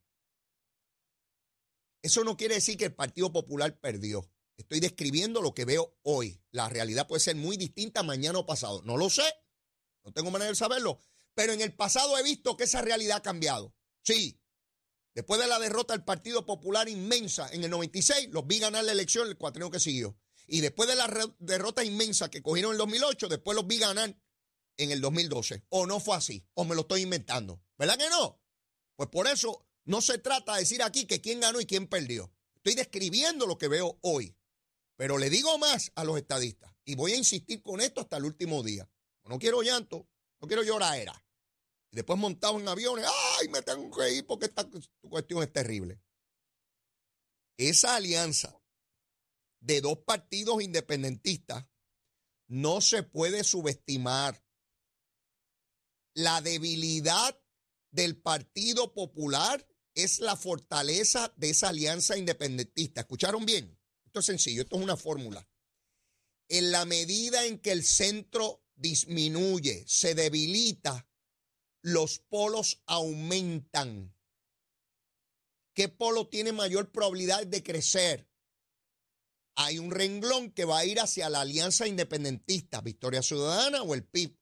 Eso 2.03 2.25
no 2.25 2.37
quiere 2.37 2.57
decir 2.57 2.77
que 2.77 2.87
el 2.87 2.95
Partido 2.95 3.31
Popular 3.31 3.79
perdió. 3.79 4.32
Estoy 4.57 4.81
describiendo 4.81 5.41
lo 5.41 5.55
que 5.55 5.65
veo 5.65 5.97
hoy. 6.03 6.41
La 6.51 6.69
realidad 6.69 7.07
puede 7.07 7.21
ser 7.21 7.37
muy 7.37 7.57
distinta 7.57 8.03
mañana 8.03 8.39
o 8.39 8.47
pasado. 8.47 8.83
No 8.83 8.97
lo 8.97 9.11
sé. 9.11 9.25
No 10.05 10.13
tengo 10.13 10.31
manera 10.31 10.51
de 10.51 10.57
saberlo. 10.57 11.01
Pero 11.35 11.53
en 11.53 11.61
el 11.61 11.75
pasado 11.75 12.19
he 12.19 12.23
visto 12.23 12.57
que 12.57 12.65
esa 12.65 12.83
realidad 12.83 13.19
ha 13.19 13.23
cambiado. 13.23 13.75
Sí. 14.03 14.41
Después 15.15 15.41
de 15.41 15.47
la 15.47 15.59
derrota 15.59 15.95
del 15.95 16.05
Partido 16.05 16.47
Popular 16.47 16.89
inmensa 16.89 17.49
en 17.53 17.65
el 17.65 17.71
96, 17.71 18.29
los 18.31 18.47
vi 18.47 18.59
ganar 18.59 18.85
la 18.85 18.93
elección 18.93 19.29
el 19.29 19.37
cuatrino 19.37 19.71
que 19.71 19.81
siguió. 19.81 20.17
Y 20.47 20.61
después 20.61 20.89
de 20.89 20.97
la 20.97 21.09
derrota 21.39 21.85
inmensa 21.85 22.31
que 22.31 22.43
cogieron 22.43 22.71
en 22.71 22.75
el 22.75 22.79
2008, 22.79 23.29
después 23.29 23.55
los 23.55 23.67
vi 23.67 23.79
ganar 23.79 24.17
en 24.77 24.91
el 24.91 25.01
2012. 25.01 25.65
O 25.69 25.87
no 25.87 26.01
fue 26.01 26.17
así. 26.17 26.47
O 26.55 26.65
me 26.65 26.75
lo 26.75 26.83
estoy 26.83 27.03
inventando. 27.03 27.63
¿Verdad 27.79 27.99
que 27.99 28.09
no? 28.09 28.41
Pues 28.97 29.09
por 29.09 29.27
eso 29.27 29.67
no 29.85 30.01
se 30.01 30.19
trata 30.19 30.55
de 30.55 30.61
decir 30.61 30.83
aquí 30.83 31.07
que 31.07 31.21
quién 31.21 31.41
ganó 31.41 31.61
y 31.61 31.67
quién 31.67 31.87
perdió. 31.87 32.33
Estoy 32.57 32.75
describiendo 32.75 33.47
lo 33.47 33.59
que 33.59 33.69
veo 33.69 33.99
hoy. 34.03 34.37
Pero 34.97 35.19
le 35.19 35.31
digo 35.31 35.59
más 35.59 35.91
a 35.95 36.05
los 36.05 36.17
estadistas 36.19 36.73
y 36.85 36.95
voy 36.95 37.13
a 37.13 37.17
insistir 37.17 37.63
con 37.63 37.81
esto 37.81 38.01
hasta 38.01 38.17
el 38.17 38.25
último 38.25 38.63
día. 38.63 38.89
No 39.25 39.39
quiero 39.39 39.63
llanto, 39.63 40.09
no 40.41 40.49
quiero 40.49 40.63
llorar. 40.63 40.99
Era. 40.99 41.27
Y 41.91 41.97
después 41.97 42.19
montado 42.19 42.59
en 42.59 42.69
aviones, 42.69 43.07
¡ay, 43.41 43.49
me 43.49 43.63
tengo 43.63 43.91
que 43.97 44.13
ir 44.13 44.27
porque 44.27 44.47
esta 44.47 44.69
cuestión 45.09 45.43
es 45.43 45.53
terrible! 45.53 46.01
Esa 47.57 47.97
alianza 47.97 48.59
de 49.61 49.81
dos 49.81 49.99
partidos 49.99 50.63
independentistas 50.63 51.67
no 52.49 52.81
se 52.81 53.03
puede 53.03 53.45
subestimar. 53.45 54.45
La 56.15 56.41
debilidad 56.41 57.41
del 57.91 58.21
Partido 58.21 58.93
Popular 58.93 59.67
es 59.95 60.19
la 60.19 60.37
fortaleza 60.37 61.33
de 61.37 61.51
esa 61.51 61.69
alianza 61.69 62.17
independentista. 62.17 63.03
¿Escucharon 63.03 63.47
bien? 63.47 63.79
Esto 64.13 64.21
es 64.21 64.27
sencillo, 64.27 64.61
esto 64.61 64.77
es 64.77 64.83
una 64.83 64.99
fórmula. 64.99 65.49
En 66.47 66.71
la 66.71 66.85
medida 66.85 67.47
en 67.47 67.59
que 67.59 67.73
el 67.73 67.83
centro 67.83 68.63
disminuye, 68.75 69.85
se 69.89 70.15
debilita, 70.15 71.09
los 71.81 72.19
polos 72.19 72.83
aumentan. 72.85 74.15
¿Qué 75.73 75.89
polo 75.89 76.29
tiene 76.29 76.53
mayor 76.53 76.93
probabilidad 76.93 77.47
de 77.47 77.63
crecer? 77.63 78.29
Hay 79.55 79.79
un 79.79 79.91
renglón 79.91 80.51
que 80.51 80.67
va 80.67 80.81
a 80.81 80.85
ir 80.85 81.01
hacia 81.01 81.31
la 81.31 81.41
alianza 81.41 81.87
independentista, 81.87 82.83
Victoria 82.83 83.23
Ciudadana 83.23 83.83
o 83.83 83.95
el 83.95 84.05
PIB, 84.05 84.37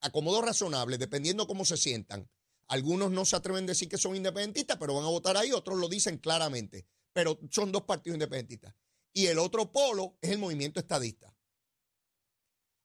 acomodo 0.00 0.42
razonable, 0.42 0.98
dependiendo 0.98 1.46
cómo 1.46 1.64
se 1.64 1.76
sientan. 1.76 2.28
Algunos 2.66 3.12
no 3.12 3.24
se 3.24 3.36
atreven 3.36 3.62
a 3.62 3.66
decir 3.68 3.88
que 3.88 3.98
son 3.98 4.16
independentistas, 4.16 4.78
pero 4.78 4.94
van 4.94 5.04
a 5.04 5.10
votar 5.10 5.36
ahí, 5.36 5.52
otros 5.52 5.78
lo 5.78 5.88
dicen 5.88 6.18
claramente. 6.18 6.88
Pero 7.20 7.38
son 7.50 7.70
dos 7.70 7.82
partidos 7.82 8.14
independentistas. 8.14 8.74
Y 9.12 9.26
el 9.26 9.38
otro 9.38 9.70
polo 9.70 10.16
es 10.22 10.30
el 10.30 10.38
movimiento 10.38 10.80
estadista. 10.80 11.36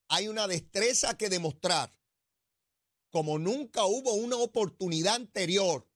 Hay 0.08 0.28
una 0.28 0.46
destreza 0.46 1.16
que 1.16 1.30
demostrar, 1.30 1.98
como 3.08 3.38
nunca 3.38 3.86
hubo 3.86 4.12
una 4.12 4.36
oportunidad 4.36 5.14
anterior 5.14 5.88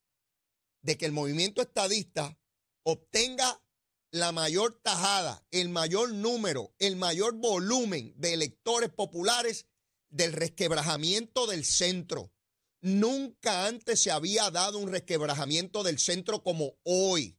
de 0.81 0.97
que 0.97 1.05
el 1.05 1.13
movimiento 1.13 1.61
estadista 1.61 2.35
obtenga 2.83 3.63
la 4.11 4.33
mayor 4.33 4.81
tajada, 4.83 5.47
el 5.51 5.69
mayor 5.69 6.15
número, 6.15 6.75
el 6.79 6.97
mayor 6.97 7.35
volumen 7.35 8.15
de 8.17 8.33
electores 8.33 8.89
populares 8.89 9.67
del 10.09 10.33
resquebrajamiento 10.33 11.47
del 11.47 11.67
centro. 11.67 12.33
Nunca 12.81 13.67
antes 13.67 14.01
se 14.01 14.11
había 14.11 14.51
dado 14.51 14.79
un 14.79 14.91
resquebrajamiento 14.91 15.83
del 15.83 15.99
centro 15.99 16.43
como 16.43 16.79
hoy. 16.85 17.37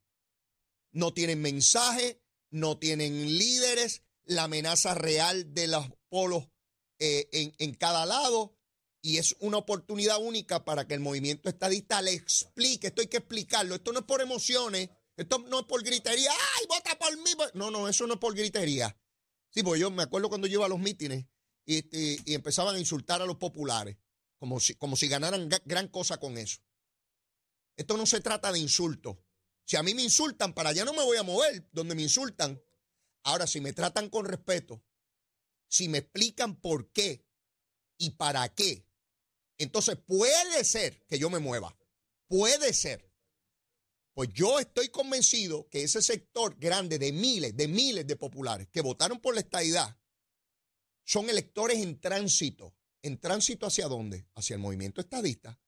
No 0.91 1.13
tienen 1.13 1.41
mensaje, 1.41 2.21
no 2.49 2.77
tienen 2.77 3.37
líderes, 3.37 4.03
la 4.23 4.43
amenaza 4.43 4.93
real 4.93 5.53
de 5.53 5.67
los 5.67 5.87
polos 6.09 6.49
eh, 6.99 7.29
en, 7.31 7.53
en 7.59 7.73
cada 7.73 8.05
lado. 8.05 8.57
Y 9.03 9.17
es 9.17 9.35
una 9.39 9.57
oportunidad 9.57 10.21
única 10.21 10.63
para 10.63 10.87
que 10.87 10.93
el 10.93 10.99
movimiento 10.99 11.49
estadista 11.49 12.01
le 12.01 12.13
explique. 12.13 12.87
Esto 12.87 13.01
hay 13.01 13.07
que 13.07 13.17
explicarlo. 13.17 13.75
Esto 13.75 13.91
no 13.91 13.99
es 13.99 14.05
por 14.05 14.21
emociones. 14.21 14.89
Esto 15.17 15.39
no 15.39 15.61
es 15.61 15.65
por 15.65 15.83
gritería. 15.83 16.31
¡Ay, 16.31 16.65
vota 16.67 16.97
por 16.99 17.17
mí! 17.17 17.31
No, 17.55 17.71
no, 17.71 17.87
eso 17.87 18.05
no 18.05 18.13
es 18.13 18.19
por 18.19 18.35
gritería. 18.35 18.95
Sí, 19.49 19.63
pues 19.63 19.79
yo 19.79 19.89
me 19.89 20.03
acuerdo 20.03 20.29
cuando 20.29 20.47
yo 20.47 20.59
iba 20.59 20.65
a 20.65 20.69
los 20.69 20.79
mítines 20.79 21.25
y, 21.65 21.83
y 22.31 22.35
empezaban 22.35 22.75
a 22.75 22.79
insultar 22.79 23.21
a 23.21 23.25
los 23.25 23.37
populares 23.37 23.97
como 24.41 24.59
si, 24.59 24.73
como 24.73 24.95
si 24.95 25.07
ganaran 25.07 25.49
gran 25.65 25.87
cosa 25.87 26.17
con 26.17 26.35
eso. 26.35 26.61
Esto 27.77 27.95
no 27.95 28.07
se 28.07 28.21
trata 28.21 28.51
de 28.51 28.57
insultos. 28.57 29.17
Si 29.65 29.77
a 29.77 29.83
mí 29.83 29.93
me 29.93 30.03
insultan, 30.03 30.53
para 30.53 30.69
allá 30.69 30.85
no 30.85 30.93
me 30.93 31.03
voy 31.03 31.17
a 31.17 31.23
mover 31.23 31.69
donde 31.71 31.95
me 31.95 32.01
insultan. 32.01 32.61
Ahora, 33.23 33.47
si 33.47 33.61
me 33.61 33.73
tratan 33.73 34.09
con 34.09 34.25
respeto, 34.25 34.83
si 35.67 35.87
me 35.87 35.99
explican 35.99 36.59
por 36.59 36.91
qué 36.91 37.25
y 37.97 38.11
para 38.11 38.47
qué, 38.53 38.85
entonces 39.57 39.97
puede 39.97 40.63
ser 40.63 41.05
que 41.05 41.19
yo 41.19 41.29
me 41.29 41.39
mueva. 41.39 41.77
Puede 42.27 42.73
ser. 42.73 43.09
Pues 44.13 44.29
yo 44.33 44.59
estoy 44.59 44.89
convencido 44.89 45.69
que 45.69 45.83
ese 45.83 46.01
sector 46.01 46.57
grande 46.57 46.99
de 46.99 47.11
miles, 47.11 47.55
de 47.55 47.67
miles 47.67 48.05
de 48.07 48.15
populares 48.15 48.67
que 48.69 48.81
votaron 48.81 49.21
por 49.21 49.35
la 49.35 49.41
estadidad 49.41 49.97
son 51.03 51.29
electores 51.29 51.79
en 51.79 51.99
tránsito 51.99 52.75
en 53.01 53.19
tránsito 53.19 53.65
hacia 53.65 53.87
dónde? 53.87 54.27
Hacia 54.35 54.55
el 54.55 54.59
movimiento 54.59 55.01
estadista. 55.01 55.59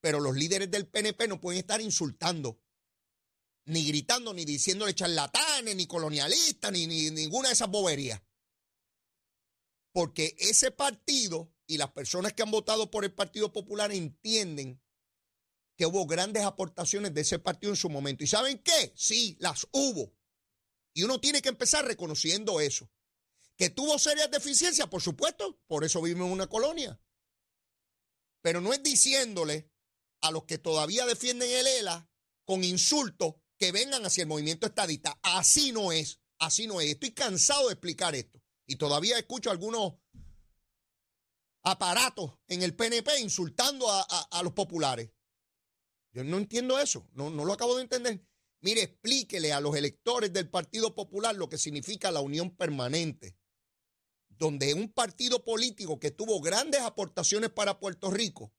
Pero 0.00 0.20
los 0.20 0.36
líderes 0.36 0.70
del 0.70 0.86
PNP 0.86 1.28
no 1.28 1.40
pueden 1.40 1.60
estar 1.60 1.80
insultando, 1.80 2.60
ni 3.68 3.84
gritando, 3.86 4.32
ni 4.32 4.44
diciéndole 4.44 4.94
charlatanes, 4.94 5.76
ni 5.76 5.86
colonialistas, 5.86 6.72
ni, 6.72 6.86
ni 6.86 7.10
ninguna 7.10 7.48
de 7.48 7.54
esas 7.54 7.68
boberías. 7.68 8.20
Porque 9.92 10.34
ese 10.38 10.70
partido 10.70 11.52
y 11.66 11.76
las 11.76 11.92
personas 11.92 12.32
que 12.32 12.42
han 12.42 12.50
votado 12.50 12.90
por 12.90 13.04
el 13.04 13.12
Partido 13.12 13.52
Popular 13.52 13.92
entienden 13.92 14.82
que 15.76 15.86
hubo 15.86 16.06
grandes 16.06 16.44
aportaciones 16.44 17.12
de 17.12 17.20
ese 17.20 17.38
partido 17.38 17.72
en 17.72 17.76
su 17.76 17.90
momento. 17.90 18.24
¿Y 18.24 18.26
saben 18.26 18.58
qué? 18.58 18.92
Sí, 18.96 19.36
las 19.38 19.68
hubo. 19.70 20.14
Y 20.94 21.02
uno 21.02 21.20
tiene 21.20 21.42
que 21.42 21.50
empezar 21.50 21.84
reconociendo 21.84 22.60
eso. 22.60 22.90
Que 23.56 23.70
tuvo 23.70 23.98
serias 23.98 24.30
deficiencias, 24.30 24.88
por 24.88 25.02
supuesto, 25.02 25.60
por 25.66 25.84
eso 25.84 26.00
vivimos 26.00 26.26
en 26.26 26.32
una 26.32 26.48
colonia. 26.48 27.00
Pero 28.40 28.60
no 28.60 28.72
es 28.72 28.82
diciéndole 28.82 29.70
a 30.22 30.30
los 30.30 30.44
que 30.44 30.58
todavía 30.58 31.04
defienden 31.04 31.50
el 31.50 31.66
ELA 31.66 32.10
con 32.44 32.64
insultos 32.64 33.34
que 33.58 33.72
vengan 33.72 34.04
hacia 34.06 34.22
el 34.22 34.28
movimiento 34.28 34.66
estadista. 34.66 35.18
Así 35.22 35.72
no 35.72 35.92
es, 35.92 36.20
así 36.38 36.66
no 36.66 36.80
es. 36.80 36.90
Estoy 36.90 37.12
cansado 37.12 37.66
de 37.66 37.74
explicar 37.74 38.14
esto. 38.14 38.40
Y 38.66 38.76
todavía 38.76 39.18
escucho 39.18 39.50
algunos 39.50 39.94
aparatos 41.62 42.32
en 42.46 42.62
el 42.62 42.74
PNP 42.74 43.20
insultando 43.20 43.86
a, 43.90 44.42
los 44.42 44.52
populares. 44.52 45.10
Yo 46.12 46.24
no 46.24 46.38
entiendo 46.38 46.78
eso, 46.78 47.08
no, 47.12 47.30
no 47.30 47.44
lo 47.44 47.52
acabo 47.52 47.76
de 47.76 47.82
entender. 47.82 48.24
Mire, 48.60 48.82
explíquele 48.82 49.52
a 49.52 49.60
los 49.60 49.76
electores 49.76 50.32
del 50.32 50.48
Partido 50.48 50.94
Popular 50.94 51.36
lo 51.36 51.48
que 51.48 51.58
significa 51.58 52.10
la 52.10 52.20
unión 52.20 52.56
permanente, 52.56 53.36
donde 54.28 54.74
un 54.74 54.92
partido 54.92 55.44
político 55.44 56.00
que 56.00 56.10
tuvo 56.10 56.40
grandes 56.40 56.80
aportaciones 56.80 57.50
para 57.50 57.78
Puerto 57.78 58.10
Rico, 58.10 58.52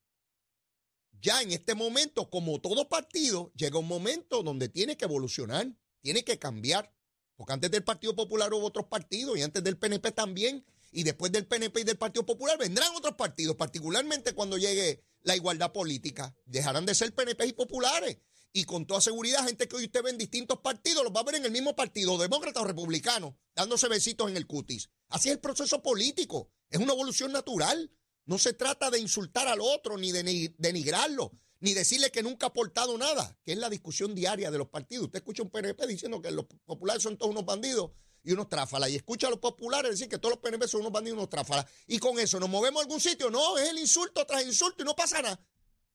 ya 1.22 1.42
en 1.42 1.52
este 1.52 1.76
momento, 1.76 2.30
como 2.30 2.60
todo 2.62 2.88
partido, 2.90 3.52
llega 3.56 3.80
un 3.80 3.88
momento 3.88 4.44
donde 4.44 4.70
tiene 4.70 4.98
que 4.98 5.06
evolucionar, 5.06 5.68
tiene 6.02 6.24
que 6.24 6.40
cambiar. 6.40 6.94
Porque 7.36 7.54
antes 7.54 7.72
del 7.72 7.84
Partido 7.84 8.16
Popular 8.16 8.54
hubo 8.54 8.66
otros 8.66 8.88
partidos 8.88 9.38
y 9.38 9.42
antes 9.42 9.64
del 9.64 9.78
PNP 9.78 10.12
también. 10.12 10.66
Y 10.92 11.04
después 11.04 11.32
del 11.32 11.46
PNP 11.46 11.82
y 11.82 11.84
del 11.84 11.98
Partido 11.98 12.26
Popular 12.26 12.58
vendrán 12.58 12.96
otros 12.96 13.16
partidos, 13.16 13.56
particularmente 13.56 14.34
cuando 14.34 14.58
llegue 14.58 15.04
la 15.22 15.36
igualdad 15.36 15.72
política. 15.72 16.36
Dejarán 16.46 16.86
de 16.86 16.96
ser 16.96 17.14
PNP 17.14 17.48
y 17.48 17.54
populares. 17.54 18.18
Y 18.52 18.64
con 18.64 18.88
toda 18.88 19.00
seguridad, 19.00 19.46
gente 19.46 19.68
que 19.68 19.76
hoy 19.76 19.86
usted 19.86 20.02
ve 20.02 20.10
en 20.10 20.18
distintos 20.18 20.60
partidos, 20.60 21.04
los 21.04 21.14
va 21.14 21.20
a 21.20 21.24
ver 21.24 21.36
en 21.36 21.46
el 21.46 21.52
mismo 21.52 21.76
partido, 21.76 22.18
demócrata 22.18 22.62
o 22.62 22.66
republicano, 22.66 23.38
dándose 23.56 23.88
besitos 23.88 24.30
en 24.30 24.38
el 24.38 24.48
cutis. 24.48 24.90
Así 25.10 25.30
es 25.30 25.36
el 25.36 25.40
proceso 25.40 25.84
político. 25.84 26.50
Es 26.70 26.80
una 26.80 26.94
evolución 26.94 27.32
natural. 27.32 27.92
No 28.30 28.38
se 28.38 28.54
trata 28.54 28.92
de 28.92 29.00
insultar 29.00 29.48
al 29.48 29.60
otro 29.60 29.98
ni 29.98 30.12
de 30.12 30.54
denigrarlo 30.60 31.32
ni 31.62 31.74
decirle 31.74 32.12
que 32.12 32.22
nunca 32.22 32.46
ha 32.46 32.50
aportado 32.50 32.96
nada, 32.96 33.36
que 33.44 33.54
es 33.54 33.58
la 33.58 33.72
discusión 33.72 34.14
diaria 34.14 34.52
de 34.52 34.60
los 34.60 34.70
partidos. 34.70 35.06
Usted 35.06 35.18
escucha 35.18 35.42
un 35.42 35.50
PNP 35.50 35.88
diciendo 35.88 36.22
que 36.22 36.30
los 36.30 36.46
populares 36.64 37.02
son 37.02 37.18
todos 37.18 37.32
unos 37.32 37.44
bandidos 37.44 37.90
y 38.22 38.32
unos 38.32 38.48
tráfalas, 38.48 38.92
y 38.92 38.98
escucha 38.98 39.26
a 39.26 39.30
los 39.32 39.40
populares 39.40 39.90
decir 39.90 40.08
que 40.08 40.20
todos 40.20 40.36
los 40.36 40.42
PNP 40.44 40.68
son 40.68 40.82
unos 40.82 40.94
bandidos 40.94 41.16
y 41.16 41.20
unos 41.20 41.30
tráfalas, 41.30 41.66
y 41.88 41.98
con 41.98 42.20
eso 42.20 42.40
nos 42.40 42.50
movemos 42.50 42.80
a 42.80 42.84
algún 42.84 43.02
sitio. 43.02 43.32
No, 43.32 43.58
es 43.58 43.68
el 43.72 43.80
insulto 43.80 44.24
tras 44.28 44.46
insulto 44.46 44.84
y 44.84 44.86
no 44.86 44.96
pasa 44.96 45.24
nada. 45.24 45.44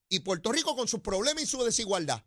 Y 0.09 0.19
Puerto 0.19 0.51
Rico 0.51 0.75
con 0.75 0.89
sus 0.89 1.01
problemas 1.01 1.45
y 1.45 1.47
su 1.47 1.63
desigualdad. 1.63 2.27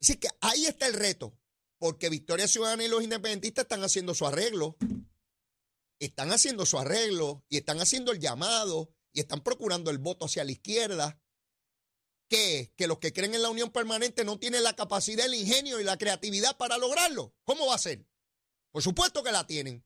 Así 0.00 0.16
que 0.16 0.28
ahí 0.42 0.64
está 0.66 0.86
el 0.86 0.94
reto, 0.94 1.36
porque 1.78 2.08
Victoria 2.08 2.46
Ciudadana 2.46 2.84
y 2.84 2.88
los 2.88 3.02
independentistas 3.02 3.64
están 3.64 3.82
haciendo 3.82 4.14
su 4.14 4.28
arreglo, 4.28 4.76
están 5.98 6.30
haciendo 6.30 6.64
su 6.66 6.78
arreglo 6.78 7.44
y 7.48 7.56
están 7.56 7.80
haciendo 7.80 8.12
el 8.12 8.20
llamado 8.20 8.94
y 9.14 9.20
están 9.20 9.40
procurando 9.40 9.90
el 9.90 9.96
voto 9.96 10.26
hacia 10.26 10.44
la 10.44 10.52
izquierda 10.52 11.18
¿Qué? 12.28 12.72
Que 12.76 12.86
los 12.86 12.98
que 12.98 13.12
creen 13.12 13.34
en 13.34 13.42
la 13.42 13.50
unión 13.50 13.70
permanente 13.70 14.24
no 14.24 14.38
tienen 14.38 14.62
la 14.62 14.74
capacidad, 14.74 15.26
el 15.26 15.34
ingenio 15.34 15.80
y 15.80 15.84
la 15.84 15.98
creatividad 15.98 16.56
para 16.56 16.78
lograrlo. 16.78 17.34
¿Cómo 17.44 17.66
va 17.66 17.74
a 17.74 17.78
ser? 17.78 18.06
Por 18.70 18.82
supuesto 18.82 19.22
que 19.22 19.30
la 19.30 19.46
tienen, 19.46 19.84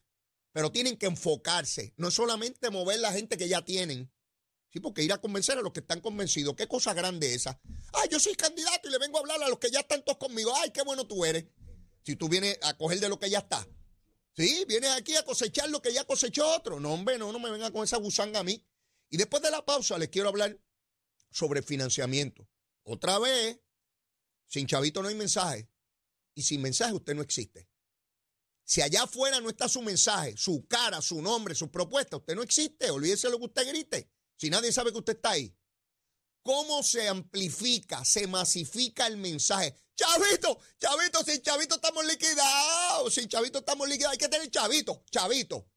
pero 0.53 0.73
tienen 0.73 0.97
que 0.97 1.07
enfocarse, 1.07 1.95
no 1.97 2.11
solamente 2.11 2.71
mover 2.71 3.01
la 3.01 3.13
gente 3.13 3.37
que 3.37 3.49
ya 3.49 3.63
tienen, 3.65 4.11
sí, 4.73 4.81
porque 4.81 5.03
ir 5.03 5.13
a 5.13 5.21
convencer 5.21 5.59
a 5.59 5.63
los 5.63 5.73
que 5.73 5.81
están 5.81 6.01
convencidos. 6.01 6.55
Qué 6.55 6.67
cosa 6.67 6.95
grande 6.95 7.35
esa. 7.35 7.61
Ay, 7.93 8.09
yo 8.11 8.21
soy 8.21 8.35
candidato 8.35 8.89
y 8.89 8.93
le 8.93 8.99
vengo 8.99 9.19
a 9.19 9.21
hablar 9.21 9.43
a 9.43 9.49
los 9.49 9.59
que 9.59 9.71
ya 9.71 9.81
están 9.81 10.03
todos 10.05 10.19
conmigo. 10.19 10.53
Ay, 10.57 10.71
qué 10.71 10.83
bueno 10.83 11.07
tú 11.07 11.25
eres. 11.25 11.45
Si 12.05 12.17
tú 12.17 12.29
vienes 12.29 12.59
a 12.63 12.77
coger 12.79 13.01
de 13.01 13.09
lo 13.09 13.19
que 13.19 13.29
ya 13.29 13.41
está. 13.41 13.69
Sí, 14.35 14.65
vienes 14.69 14.91
aquí 14.91 15.17
a 15.17 15.25
cosechar 15.25 15.69
lo 15.69 15.83
que 15.83 15.93
ya 15.93 16.05
cosechó 16.05 16.49
otro. 16.55 16.79
No, 16.79 16.95
hombre, 16.95 17.19
no, 17.19 17.33
no 17.33 17.41
me 17.41 17.51
venga 17.51 17.71
con 17.73 17.83
esa 17.83 17.97
gusanga 17.97 18.41
a 18.41 18.45
mí. 18.45 18.65
Y 19.11 19.17
después 19.17 19.43
de 19.43 19.51
la 19.51 19.65
pausa 19.65 19.99
les 19.99 20.09
quiero 20.09 20.29
hablar 20.29 20.59
sobre 21.31 21.63
financiamiento. 21.63 22.49
Otra 22.83 23.19
vez, 23.19 23.61
sin 24.47 24.67
chavito 24.67 25.03
no 25.03 25.09
hay 25.09 25.15
mensaje. 25.15 25.69
Y 26.35 26.43
sin 26.43 26.63
mensaje 26.63 26.93
usted 26.93 27.15
no 27.15 27.23
existe. 27.23 27.69
Si 28.65 28.83
allá 28.83 29.05
afuera 29.05 29.41
no 29.41 29.49
está 29.49 29.69
su 29.69 29.81
mensaje, 29.83 30.37
su 30.37 30.67
cara, 30.67 31.01
su 31.01 31.23
nombre, 31.23 31.55
su 31.55 31.71
propuesta, 31.71 32.19
usted 32.19 32.35
no 32.35 32.43
existe. 32.43 32.91
Olvídese 32.91 33.31
lo 33.31 33.39
que 33.39 33.47
usted 33.47 33.67
grite. 33.67 34.11
Si 34.37 34.51
nadie 34.51 34.73
sabe 34.73 34.93
que 34.93 34.99
usted 34.99 35.17
está 35.17 35.31
ahí. 35.31 35.55
¿Cómo 36.43 36.83
se 36.83 37.09
amplifica, 37.09 38.05
se 38.05 38.27
masifica 38.27 39.07
el 39.07 39.17
mensaje? 39.17 39.75
Chavito, 39.95 40.59
chavito, 40.79 41.25
sin 41.25 41.43
chavito 41.43 41.75
estamos 41.75 42.05
liquidados. 42.05 43.13
Sin 43.13 43.29
chavito 43.29 43.59
estamos 43.59 43.89
liquidados. 43.89 44.13
Hay 44.13 44.19
que 44.19 44.29
tener 44.29 44.51
chavito, 44.51 45.03
chavito. 45.11 45.69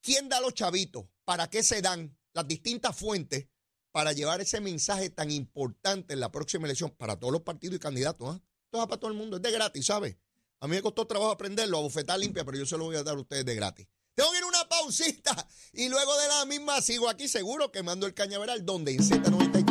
¿Quién 0.00 0.28
da 0.28 0.40
los 0.40 0.54
chavitos? 0.54 1.06
¿Para 1.24 1.48
qué 1.48 1.62
se 1.62 1.80
dan 1.80 2.18
las 2.34 2.46
distintas 2.46 2.94
fuentes 2.96 3.48
para 3.92 4.12
llevar 4.12 4.40
ese 4.40 4.60
mensaje 4.60 5.08
tan 5.08 5.30
importante 5.30 6.14
en 6.14 6.20
la 6.20 6.30
próxima 6.30 6.66
elección 6.66 6.90
para 6.90 7.16
todos 7.18 7.32
los 7.32 7.42
partidos 7.42 7.76
y 7.76 7.78
candidatos. 7.78 8.36
¿eh? 8.36 8.40
Esto 8.64 8.82
es 8.82 8.88
para 8.88 9.00
todo 9.00 9.10
el 9.10 9.16
mundo, 9.16 9.36
es 9.36 9.42
de 9.42 9.52
gratis, 9.52 9.86
¿sabes? 9.86 10.16
A 10.60 10.66
mí 10.66 10.74
me 10.74 10.82
costó 10.82 11.06
trabajo 11.06 11.30
aprenderlo, 11.30 11.78
a 11.78 11.82
bofetar 11.82 12.18
limpia, 12.18 12.44
pero 12.44 12.58
yo 12.58 12.66
se 12.66 12.76
lo 12.76 12.84
voy 12.84 12.96
a 12.96 13.02
dar 13.02 13.16
a 13.16 13.20
ustedes 13.20 13.44
de 13.44 13.54
gratis. 13.54 13.86
Tengo 14.14 14.30
que 14.32 14.38
ir 14.38 14.44
una 14.44 14.68
pausita 14.68 15.48
y 15.72 15.88
luego 15.88 16.16
de 16.18 16.28
la 16.28 16.44
misma 16.46 16.80
sigo 16.80 17.08
aquí 17.08 17.28
seguro 17.28 17.70
quemando 17.70 18.06
el 18.06 18.14
cañaveral 18.14 18.64
donde 18.64 18.92
en 18.92 18.98
Z90 18.98 19.63